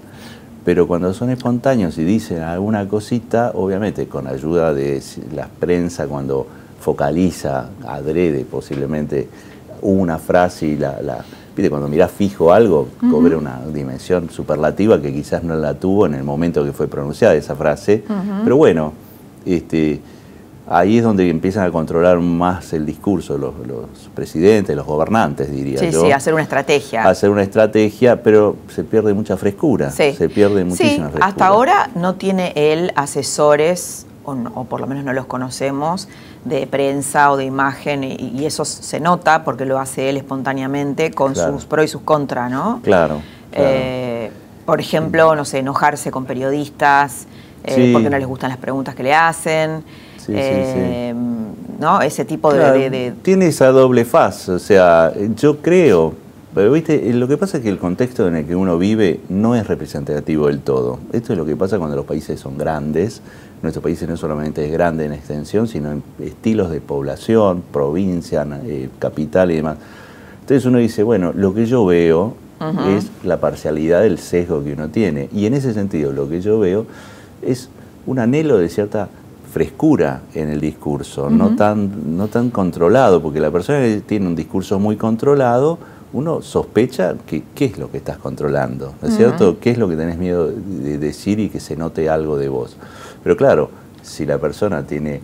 [0.67, 5.01] pero cuando son espontáneos y dicen alguna cosita, obviamente con ayuda de
[5.33, 6.45] la prensa cuando
[6.81, 9.29] focaliza adrede posiblemente
[9.83, 11.71] una frase y la, la ¿viste?
[11.71, 16.25] cuando mirás fijo algo, cobra una dimensión superlativa que quizás no la tuvo en el
[16.25, 18.03] momento que fue pronunciada esa frase.
[18.43, 18.93] Pero bueno,
[19.45, 20.01] este,
[20.69, 23.55] ahí es donde empiezan a controlar más el discurso los,
[24.14, 26.05] presidentes, los gobernantes, diría yo.
[26.05, 27.05] Sí, hacer una estrategia.
[27.09, 29.91] Hacer una estrategia, pero se pierde mucha frescura.
[29.91, 35.12] Se pierde muchísima sí, Hasta ahora no tiene él asesores, o, por lo menos no
[35.12, 36.09] los conocemos,
[36.45, 41.35] de prensa o de imagen, y, eso se nota porque lo hace él espontáneamente con
[41.37, 42.81] sus pros y sus contras, ¿no?
[42.83, 43.21] Claro.
[43.53, 44.31] Eh,
[44.64, 47.27] por ejemplo, no sé, enojarse con periodistas
[47.62, 49.85] eh, porque no les gustan las preguntas que le hacen.
[50.29, 51.14] Eh,
[51.79, 52.01] ¿no?
[52.01, 56.14] Ese tipo de, Tiene esa doble faz, o sea, yo creo,
[56.55, 59.55] pero viste, lo que pasa es que el contexto en el que uno vive no
[59.55, 60.99] es representativo del todo.
[61.12, 63.20] Esto es lo que pasa cuando los países son grandes.
[63.62, 68.89] Nuestro país no solamente es grande en extensión, sino en estilos de población, provincia, eh,
[68.99, 69.77] capital y demás.
[70.41, 72.35] Entonces uno dice, bueno, lo que yo veo
[72.89, 75.29] es la parcialidad del sesgo que uno tiene.
[75.35, 76.87] Y en ese sentido, lo que yo veo
[77.43, 77.68] es
[78.07, 79.11] un anhelo de cierta
[79.57, 84.37] frescura en el discurso, no, tan, no tan controlado, porque la persona que tiene un
[84.37, 85.79] discurso muy controlado,
[86.13, 89.59] uno sospecha que qué es lo que estás controlando, ¿no es cierto?
[89.59, 92.77] ¿Qué es lo que tenés miedo de decir y que se note algo de vos?
[93.23, 93.71] Pero claro,
[94.03, 95.23] si la persona tiene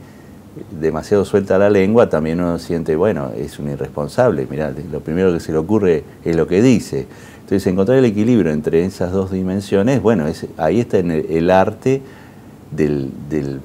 [0.81, 5.41] demasiado suelta la lengua, también uno siente, bueno, es un irresponsable, mirá, lo primero que
[5.41, 7.07] se le ocurre es lo que dice.
[7.41, 12.01] Entonces, encontrar el equilibrio entre esas dos dimensiones, bueno, es, ahí está en el, arte
[12.71, 13.61] del, del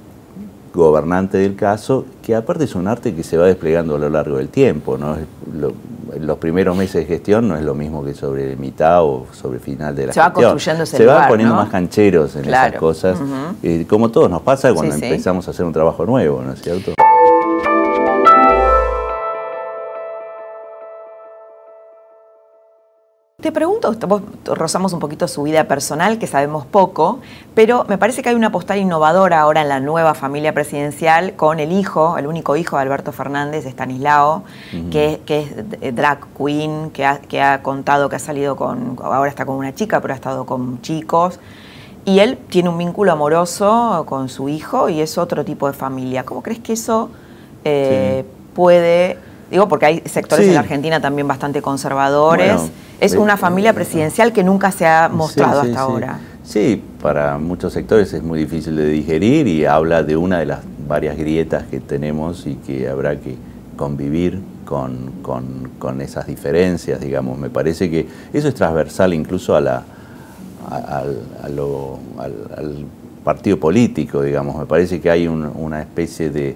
[0.84, 4.38] gobernante del caso, que aparte es un arte que se va desplegando a lo largo
[4.38, 4.98] del tiempo.
[4.98, 5.18] ¿no?
[6.20, 9.96] los primeros meses de gestión no es lo mismo que sobre mitad o sobre final
[9.96, 10.46] de la se gestión.
[10.46, 13.18] Va construyendo ese se van poniendo más cancheros en esas cosas,
[13.64, 16.94] eh, como todos nos pasa cuando empezamos a hacer un trabajo nuevo, ¿no es cierto?
[23.48, 27.22] Te pregunto, vos rozamos un poquito su vida personal, que sabemos poco,
[27.56, 31.62] pero me parece que hay una postal innovadora ahora en la nueva familia presidencial con
[31.62, 34.44] el hijo, el único hijo de Alberto Fernández, Stanislao,
[34.92, 35.22] que,
[35.80, 39.56] es drag queen, que ha, que ha contado que ha salido con, ahora está con
[39.56, 41.40] una chica, pero ha estado con chicos.
[42.04, 46.26] Y él tiene un vínculo amoroso con su hijo y es otro tipo de familia.
[46.26, 47.12] ¿Cómo crees que eso
[47.64, 49.18] eh, puede
[49.50, 52.62] Digo, porque hay sectores en la Argentina también bastante conservadores.
[53.00, 56.20] es una familia presidencial que nunca se ha mostrado hasta ahora.
[56.44, 60.60] Sí, para muchos sectores es muy difícil de digerir y habla de una de las
[60.88, 63.36] varias grietas que tenemos y que habrá que
[63.76, 67.38] convivir con, con, esas diferencias, digamos.
[67.38, 69.84] Me parece que eso es transversal incluso a la,
[70.70, 71.18] al,
[73.24, 74.58] partido político, digamos.
[74.58, 76.56] Me parece que hay una especie de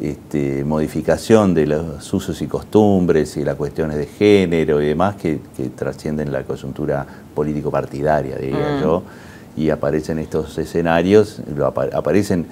[0.00, 5.38] este, modificación de los usos y costumbres y las cuestiones de género y demás que,
[5.74, 8.82] trascienden la coyuntura político-partidaria, diría mm.
[8.82, 9.02] yo,
[9.56, 11.40] y aparecen estos escenarios,
[11.92, 12.46] aparecen,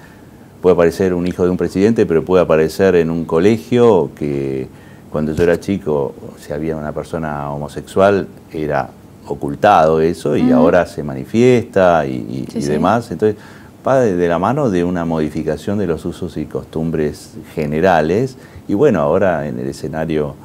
[0.61, 4.67] puede aparecer un hijo de un presidente, pero puede aparecer en un colegio que
[5.11, 8.89] cuando yo era chico, si había una persona homosexual, era
[9.27, 13.09] ocultado eso y ahora se manifiesta y, demás.
[13.11, 13.41] Entonces,
[13.85, 18.99] va de la mano de una modificación de los usos y costumbres generales y bueno,
[18.99, 20.35] ahora en el escenario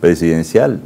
[0.00, 0.80] presidencial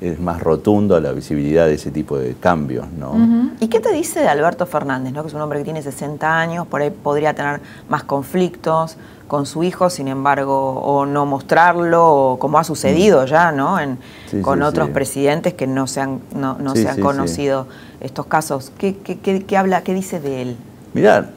[0.00, 2.86] es más rotundo la visibilidad de ese tipo de cambios.
[2.98, 3.50] ¿no?
[3.60, 5.22] ¿Y qué te dice de Alberto Fernández, ¿no?
[5.22, 8.96] que es un hombre que tiene 60 años, por ahí podría tener más conflictos
[9.28, 13.26] con su hijo, sin embargo, o no mostrarlo, o como ha sucedido mm.
[13.26, 13.80] ya ¿no?
[13.80, 13.98] En,
[14.40, 17.66] con otros presidentes que no se han, no, se han conocido
[18.00, 18.72] estos casos?
[18.78, 20.56] ¿Qué, qué, qué, habla, ¿Qué dice de él?
[20.94, 21.30] Mirá,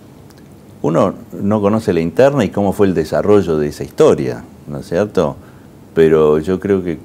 [0.82, 4.88] uno no conoce la interna y cómo fue el desarrollo de esa historia, ¿no es
[4.88, 5.36] cierto?
[5.94, 6.98] Pero yo creo que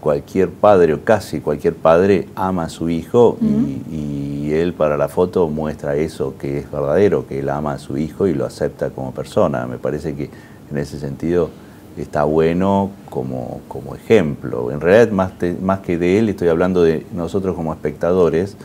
[0.00, 4.16] cualquier padre o casi cualquier padre ama a su hijo y,
[4.48, 8.26] él para la foto muestra eso que es verdadero, que él ama a su hijo
[8.26, 9.66] y lo acepta como persona.
[9.66, 10.30] Me parece que
[10.70, 11.50] en ese sentido
[11.98, 14.72] está bueno como, como ejemplo.
[14.72, 18.56] En realidad, más, más que de él, estoy hablando de nosotros como espectadores,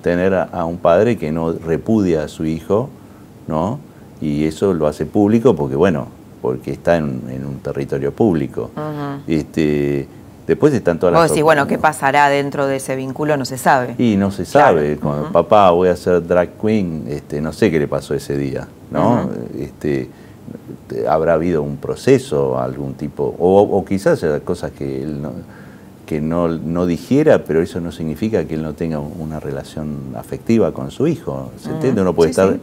[0.00, 2.88] tener a un padre que no repudia a su hijo,
[3.46, 3.78] ¿no?
[4.20, 6.06] Y eso lo hace público porque, bueno,
[6.40, 8.70] porque está en, un territorio público.
[9.26, 10.06] este,
[10.46, 11.30] después están todas las...
[11.30, 13.36] Vos bueno, ¿qué pasará dentro de ese vínculo?
[13.36, 13.94] No se sabe.
[13.98, 14.98] Y no se sabe.
[15.32, 19.30] papá, voy a ser drag queen, este, no sé qué le pasó ese día, ¿no?
[19.58, 20.08] este,
[21.08, 25.32] habrá habido un proceso, algún tipo, o, quizás haya cosas que él no,
[26.06, 30.72] que no, no, digiera, pero eso no significa que él no tenga una relación afectiva
[30.72, 31.50] con su hijo.
[31.56, 32.02] ¿Se entiende?
[32.02, 32.58] Uno puede estar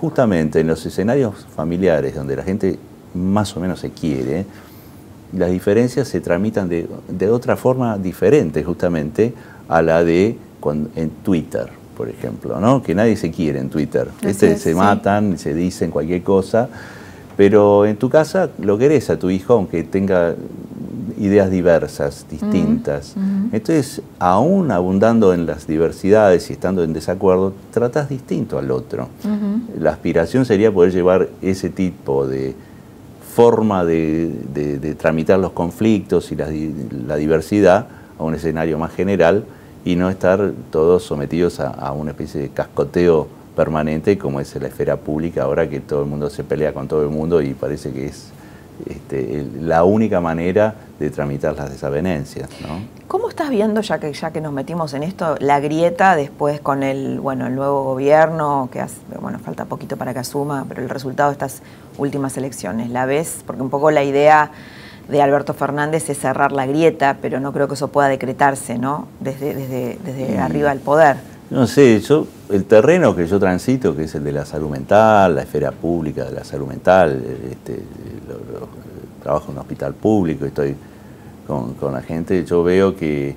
[0.00, 2.78] justamente en los escenarios familiares donde la gente
[3.14, 4.46] más o menos se quiere,
[5.32, 9.32] las diferencias se tramitan de, otra forma diferente justamente
[9.68, 10.36] a la de
[10.94, 12.82] en Twitter, por ejemplo, ¿no?
[12.82, 14.08] que nadie se quiere en Twitter.
[14.22, 16.68] Este, se matan, se dicen cualquier cosa,
[17.36, 20.36] pero en tu casa lo querés a tu hijo aunque tenga
[21.18, 23.14] ideas diversas, distintas.
[23.52, 29.08] Entonces, aún abundando en las diversidades y estando en desacuerdo, tratas distinto al otro.
[29.78, 32.54] La aspiración sería poder llevar ese tipo de
[33.34, 37.86] forma de, tramitar los conflictos y la, diversidad
[38.18, 39.44] a un escenario más general
[39.84, 44.96] y no estar todos sometidos a, una especie de cascoteo permanente como es la esfera
[44.96, 48.06] pública ahora que todo el mundo se pelea con todo el mundo y parece que
[48.06, 48.32] es
[48.86, 52.48] este, la única manera de tramitar las desavenencias.
[53.08, 56.82] ¿Cómo estás viendo, ya que, ya que nos metimos en esto, la grieta después con
[56.82, 58.84] el, bueno, el nuevo gobierno, que
[59.20, 61.62] bueno, falta poquito para que asuma, pero el resultado de estas
[61.98, 62.90] últimas elecciones?
[62.90, 63.42] ¿La ves?
[63.46, 64.50] Porque un poco la idea
[65.08, 69.08] de Alberto Fernández es cerrar la grieta, pero no creo que eso pueda decretarse, ¿no?
[69.20, 71.16] Desde, desde, desde arriba del poder.
[71.52, 75.34] No sé, yo, el terreno que yo transito, que es el de la salud mental,
[75.34, 77.78] la esfera pública de la salud mental, este,
[79.22, 80.74] trabajo en un hospital público, estoy
[81.46, 83.36] con, la gente, yo veo que,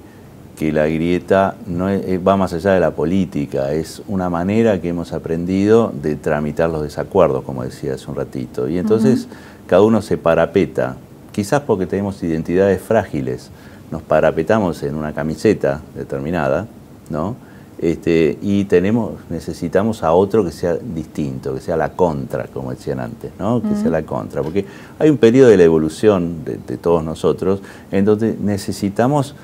[0.62, 1.88] la grieta no
[2.26, 6.84] va más allá de la política, es una manera que hemos aprendido de tramitar los
[6.84, 8.70] desacuerdos, como decía hace un ratito.
[8.70, 9.28] Y entonces
[9.68, 10.96] cada uno se parapeta,
[11.34, 13.52] quizás porque tenemos identidades frágiles,
[13.92, 16.66] nos parapetamos en una camiseta determinada,
[17.10, 17.36] ¿no?
[17.78, 23.02] Este, y tenemos, necesitamos a otro que sea distinto, que sea la contra, como decían
[23.02, 23.62] antes, ¿no?
[23.62, 24.66] que sea la contra, porque
[24.98, 27.62] hay un periodo de la evolución de, todos nosotros
[27.92, 29.36] en donde necesitamos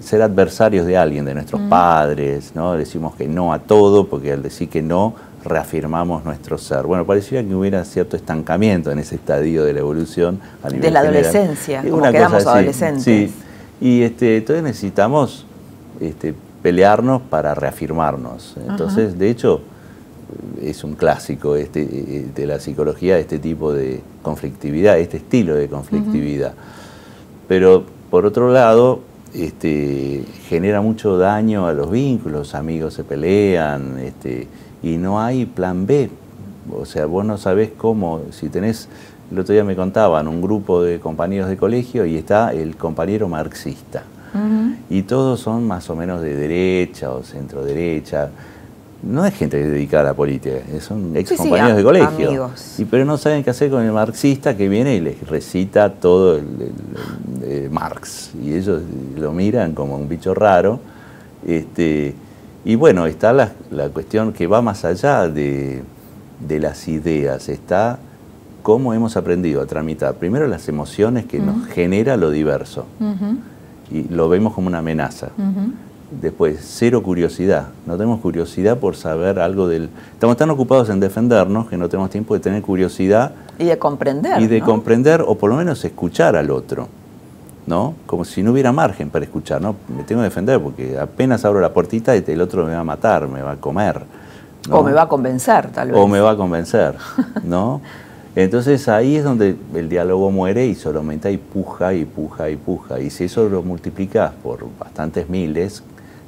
[0.00, 2.74] ser adversarios de alguien, de nuestros padres, ¿no?
[2.74, 5.14] decimos que no a todo, porque al decir que no
[5.44, 6.84] reafirmamos nuestro ser.
[6.84, 10.40] Bueno, parecía que hubiera cierto estancamiento en ese estadio de la evolución.
[10.62, 13.02] A nivel de la adolescencia, como quedamos adolescentes.
[13.02, 13.32] Sí,
[13.80, 15.46] y este, entonces necesitamos
[16.00, 16.34] este,
[16.68, 18.54] pelearnos para reafirmarnos.
[18.68, 19.62] Entonces, de hecho,
[20.60, 26.52] es un clásico este, de la psicología este tipo de conflictividad, este estilo de conflictividad.
[27.48, 29.00] Pero por otro lado,
[29.32, 34.46] este, genera mucho daño a los vínculos, amigos se pelean este,
[34.82, 36.10] y no hay plan B.
[36.70, 38.90] O sea, vos no sabés cómo, si tenés,
[39.32, 43.26] el otro día me contaban, un grupo de compañeros de colegio y está el compañero
[43.26, 44.04] marxista
[44.90, 48.30] y todos son más o menos de derecha o centro derecha.
[49.02, 52.50] No es gente dedicada a la política, son ex compañeros de colegio.
[52.78, 56.36] Y, pero no saben qué hacer con el marxista que viene y les recita todo
[56.36, 58.32] el, Marx.
[58.42, 58.82] Y ellos
[59.16, 60.80] lo miran como un bicho raro.
[61.46, 62.14] Este,
[62.64, 63.52] y bueno, está la,
[63.92, 65.82] cuestión que va más allá de,
[66.48, 67.98] las ideas, está
[68.62, 72.84] cómo hemos aprendido a tramitar primero las emociones que nos genera lo diverso
[73.90, 75.28] y lo vemos como una amenaza.
[76.10, 77.66] Después, cero curiosidad.
[77.86, 79.90] No tenemos curiosidad por saber algo del...
[80.12, 83.32] Estamos tan ocupados en defendernos que no tenemos tiempo de tener curiosidad.
[83.58, 84.40] Y de comprender.
[84.40, 86.88] Y de comprender o por lo menos escuchar al otro.
[87.66, 87.94] ¿no?
[88.06, 89.76] Como si no hubiera margen para escuchar, ¿no?
[89.94, 92.84] Me tengo que defender porque apenas abro la puertita y el otro me va a
[92.84, 94.00] matar, me va a comer.
[94.70, 96.00] O me va a convencer, tal vez.
[96.00, 96.94] O me va a convencer,
[97.44, 97.82] ¿no?
[98.36, 103.00] Entonces ahí es donde el diálogo muere y solamente y puja y puja y puja.
[103.00, 105.82] Y si eso lo multiplicas por bastantes miles,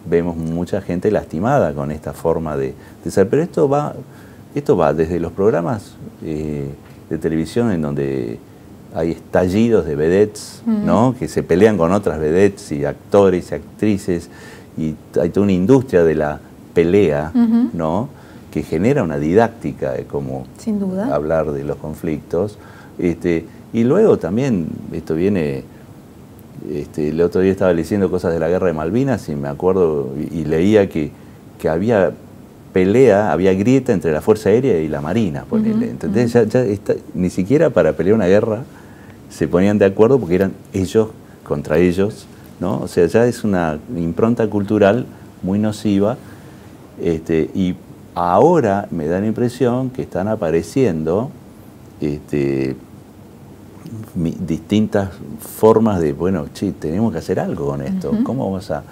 [0.08, 2.74] vemos mucha gente lastimada con esta forma de,
[3.08, 3.28] ser.
[3.28, 3.94] Pero esto va,
[4.54, 5.94] esto va desde los programas
[6.24, 6.68] eh,
[7.08, 8.38] de televisión en donde
[8.94, 11.14] hay estallidos de vedettes, ¿no?
[11.16, 14.28] Que se pelean con otras vedettes y actores y actrices
[14.76, 16.40] y hay toda una industria de la
[16.74, 17.32] pelea,
[17.72, 18.08] ¿no?
[18.50, 20.46] Que genera una didáctica de cómo
[21.10, 22.58] hablar de los conflictos.
[22.98, 25.64] Este, y luego también, esto viene,
[26.72, 30.10] este, el otro día estaba leyendo cosas de la guerra de Malvinas y me acuerdo
[30.18, 31.10] y, leía que,
[31.58, 32.12] que, había
[32.72, 36.64] pelea, había grieta entre la Fuerza Aérea y la Marina, Entonces ya, ya
[37.14, 38.64] ni siquiera para pelear una guerra
[39.30, 41.08] se ponían de acuerdo porque eran ellos
[41.44, 42.26] contra ellos,
[42.58, 42.80] ¿no?
[42.80, 45.06] O sea, ya es una impronta cultural
[45.42, 46.16] muy nociva
[47.00, 47.74] este, y
[48.14, 51.30] Ahora me da la impresión que están apareciendo
[52.00, 52.76] este,
[54.14, 55.10] distintas
[55.58, 58.82] formas de, bueno, che, tenemos que hacer algo con esto, ¿cómo vamos a,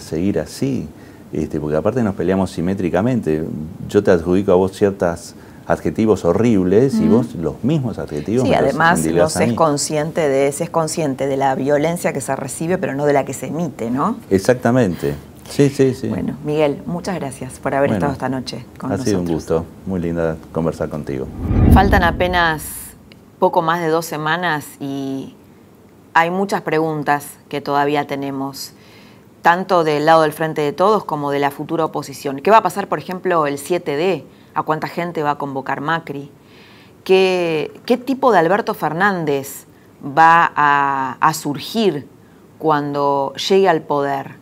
[0.00, 0.88] seguir así?
[1.32, 3.44] Este, porque aparte nos peleamos simétricamente,
[3.88, 5.34] yo te adjudico a vos ciertos
[5.66, 8.46] adjetivos horribles y vos los mismos adjetivos.
[8.46, 12.34] Sí, además no se es consciente de, se es consciente de la violencia que se
[12.36, 14.16] recibe, pero no de la que se emite, ¿no?
[14.30, 15.14] Exactamente.
[15.48, 16.08] Sí, sí, sí.
[16.08, 19.00] Bueno, Miguel, muchas gracias por haber estado esta noche con nosotros.
[19.00, 21.26] Ha sido un gusto, muy linda conversar contigo.
[21.72, 22.62] Faltan apenas
[23.38, 25.34] poco más de dos semanas y
[26.14, 28.72] hay muchas preguntas que todavía tenemos,
[29.42, 32.40] tanto del lado del Frente de Todos como de la futura oposición.
[32.40, 34.24] ¿Qué va a pasar, por ejemplo, el 7D?
[34.54, 36.30] ¿A cuánta gente va a convocar Macri?
[37.04, 37.70] ¿Qué,
[38.04, 39.66] tipo de Alberto Fernández
[40.02, 42.08] va a, surgir
[42.58, 44.36] cuando llegue al poder?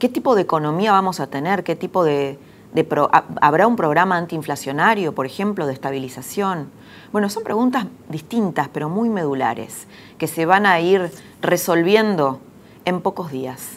[0.00, 1.62] ¿Qué tipo de economía vamos a tener?
[1.62, 2.38] ¿Qué tipo de,
[3.42, 6.70] ¿Habrá un programa antiinflacionario, por ejemplo, de estabilización?
[7.12, 9.86] Bueno, son preguntas distintas, pero muy medulares,
[10.16, 12.40] que se van a ir resolviendo
[12.86, 13.72] en pocos días.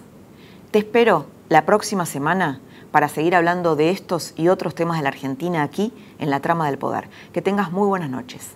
[0.71, 2.61] Te espero la próxima semana
[2.91, 6.67] para seguir hablando de estos y otros temas de la Argentina aquí en la trama
[6.67, 7.09] del poder.
[7.33, 8.55] Que tengas muy buenas noches.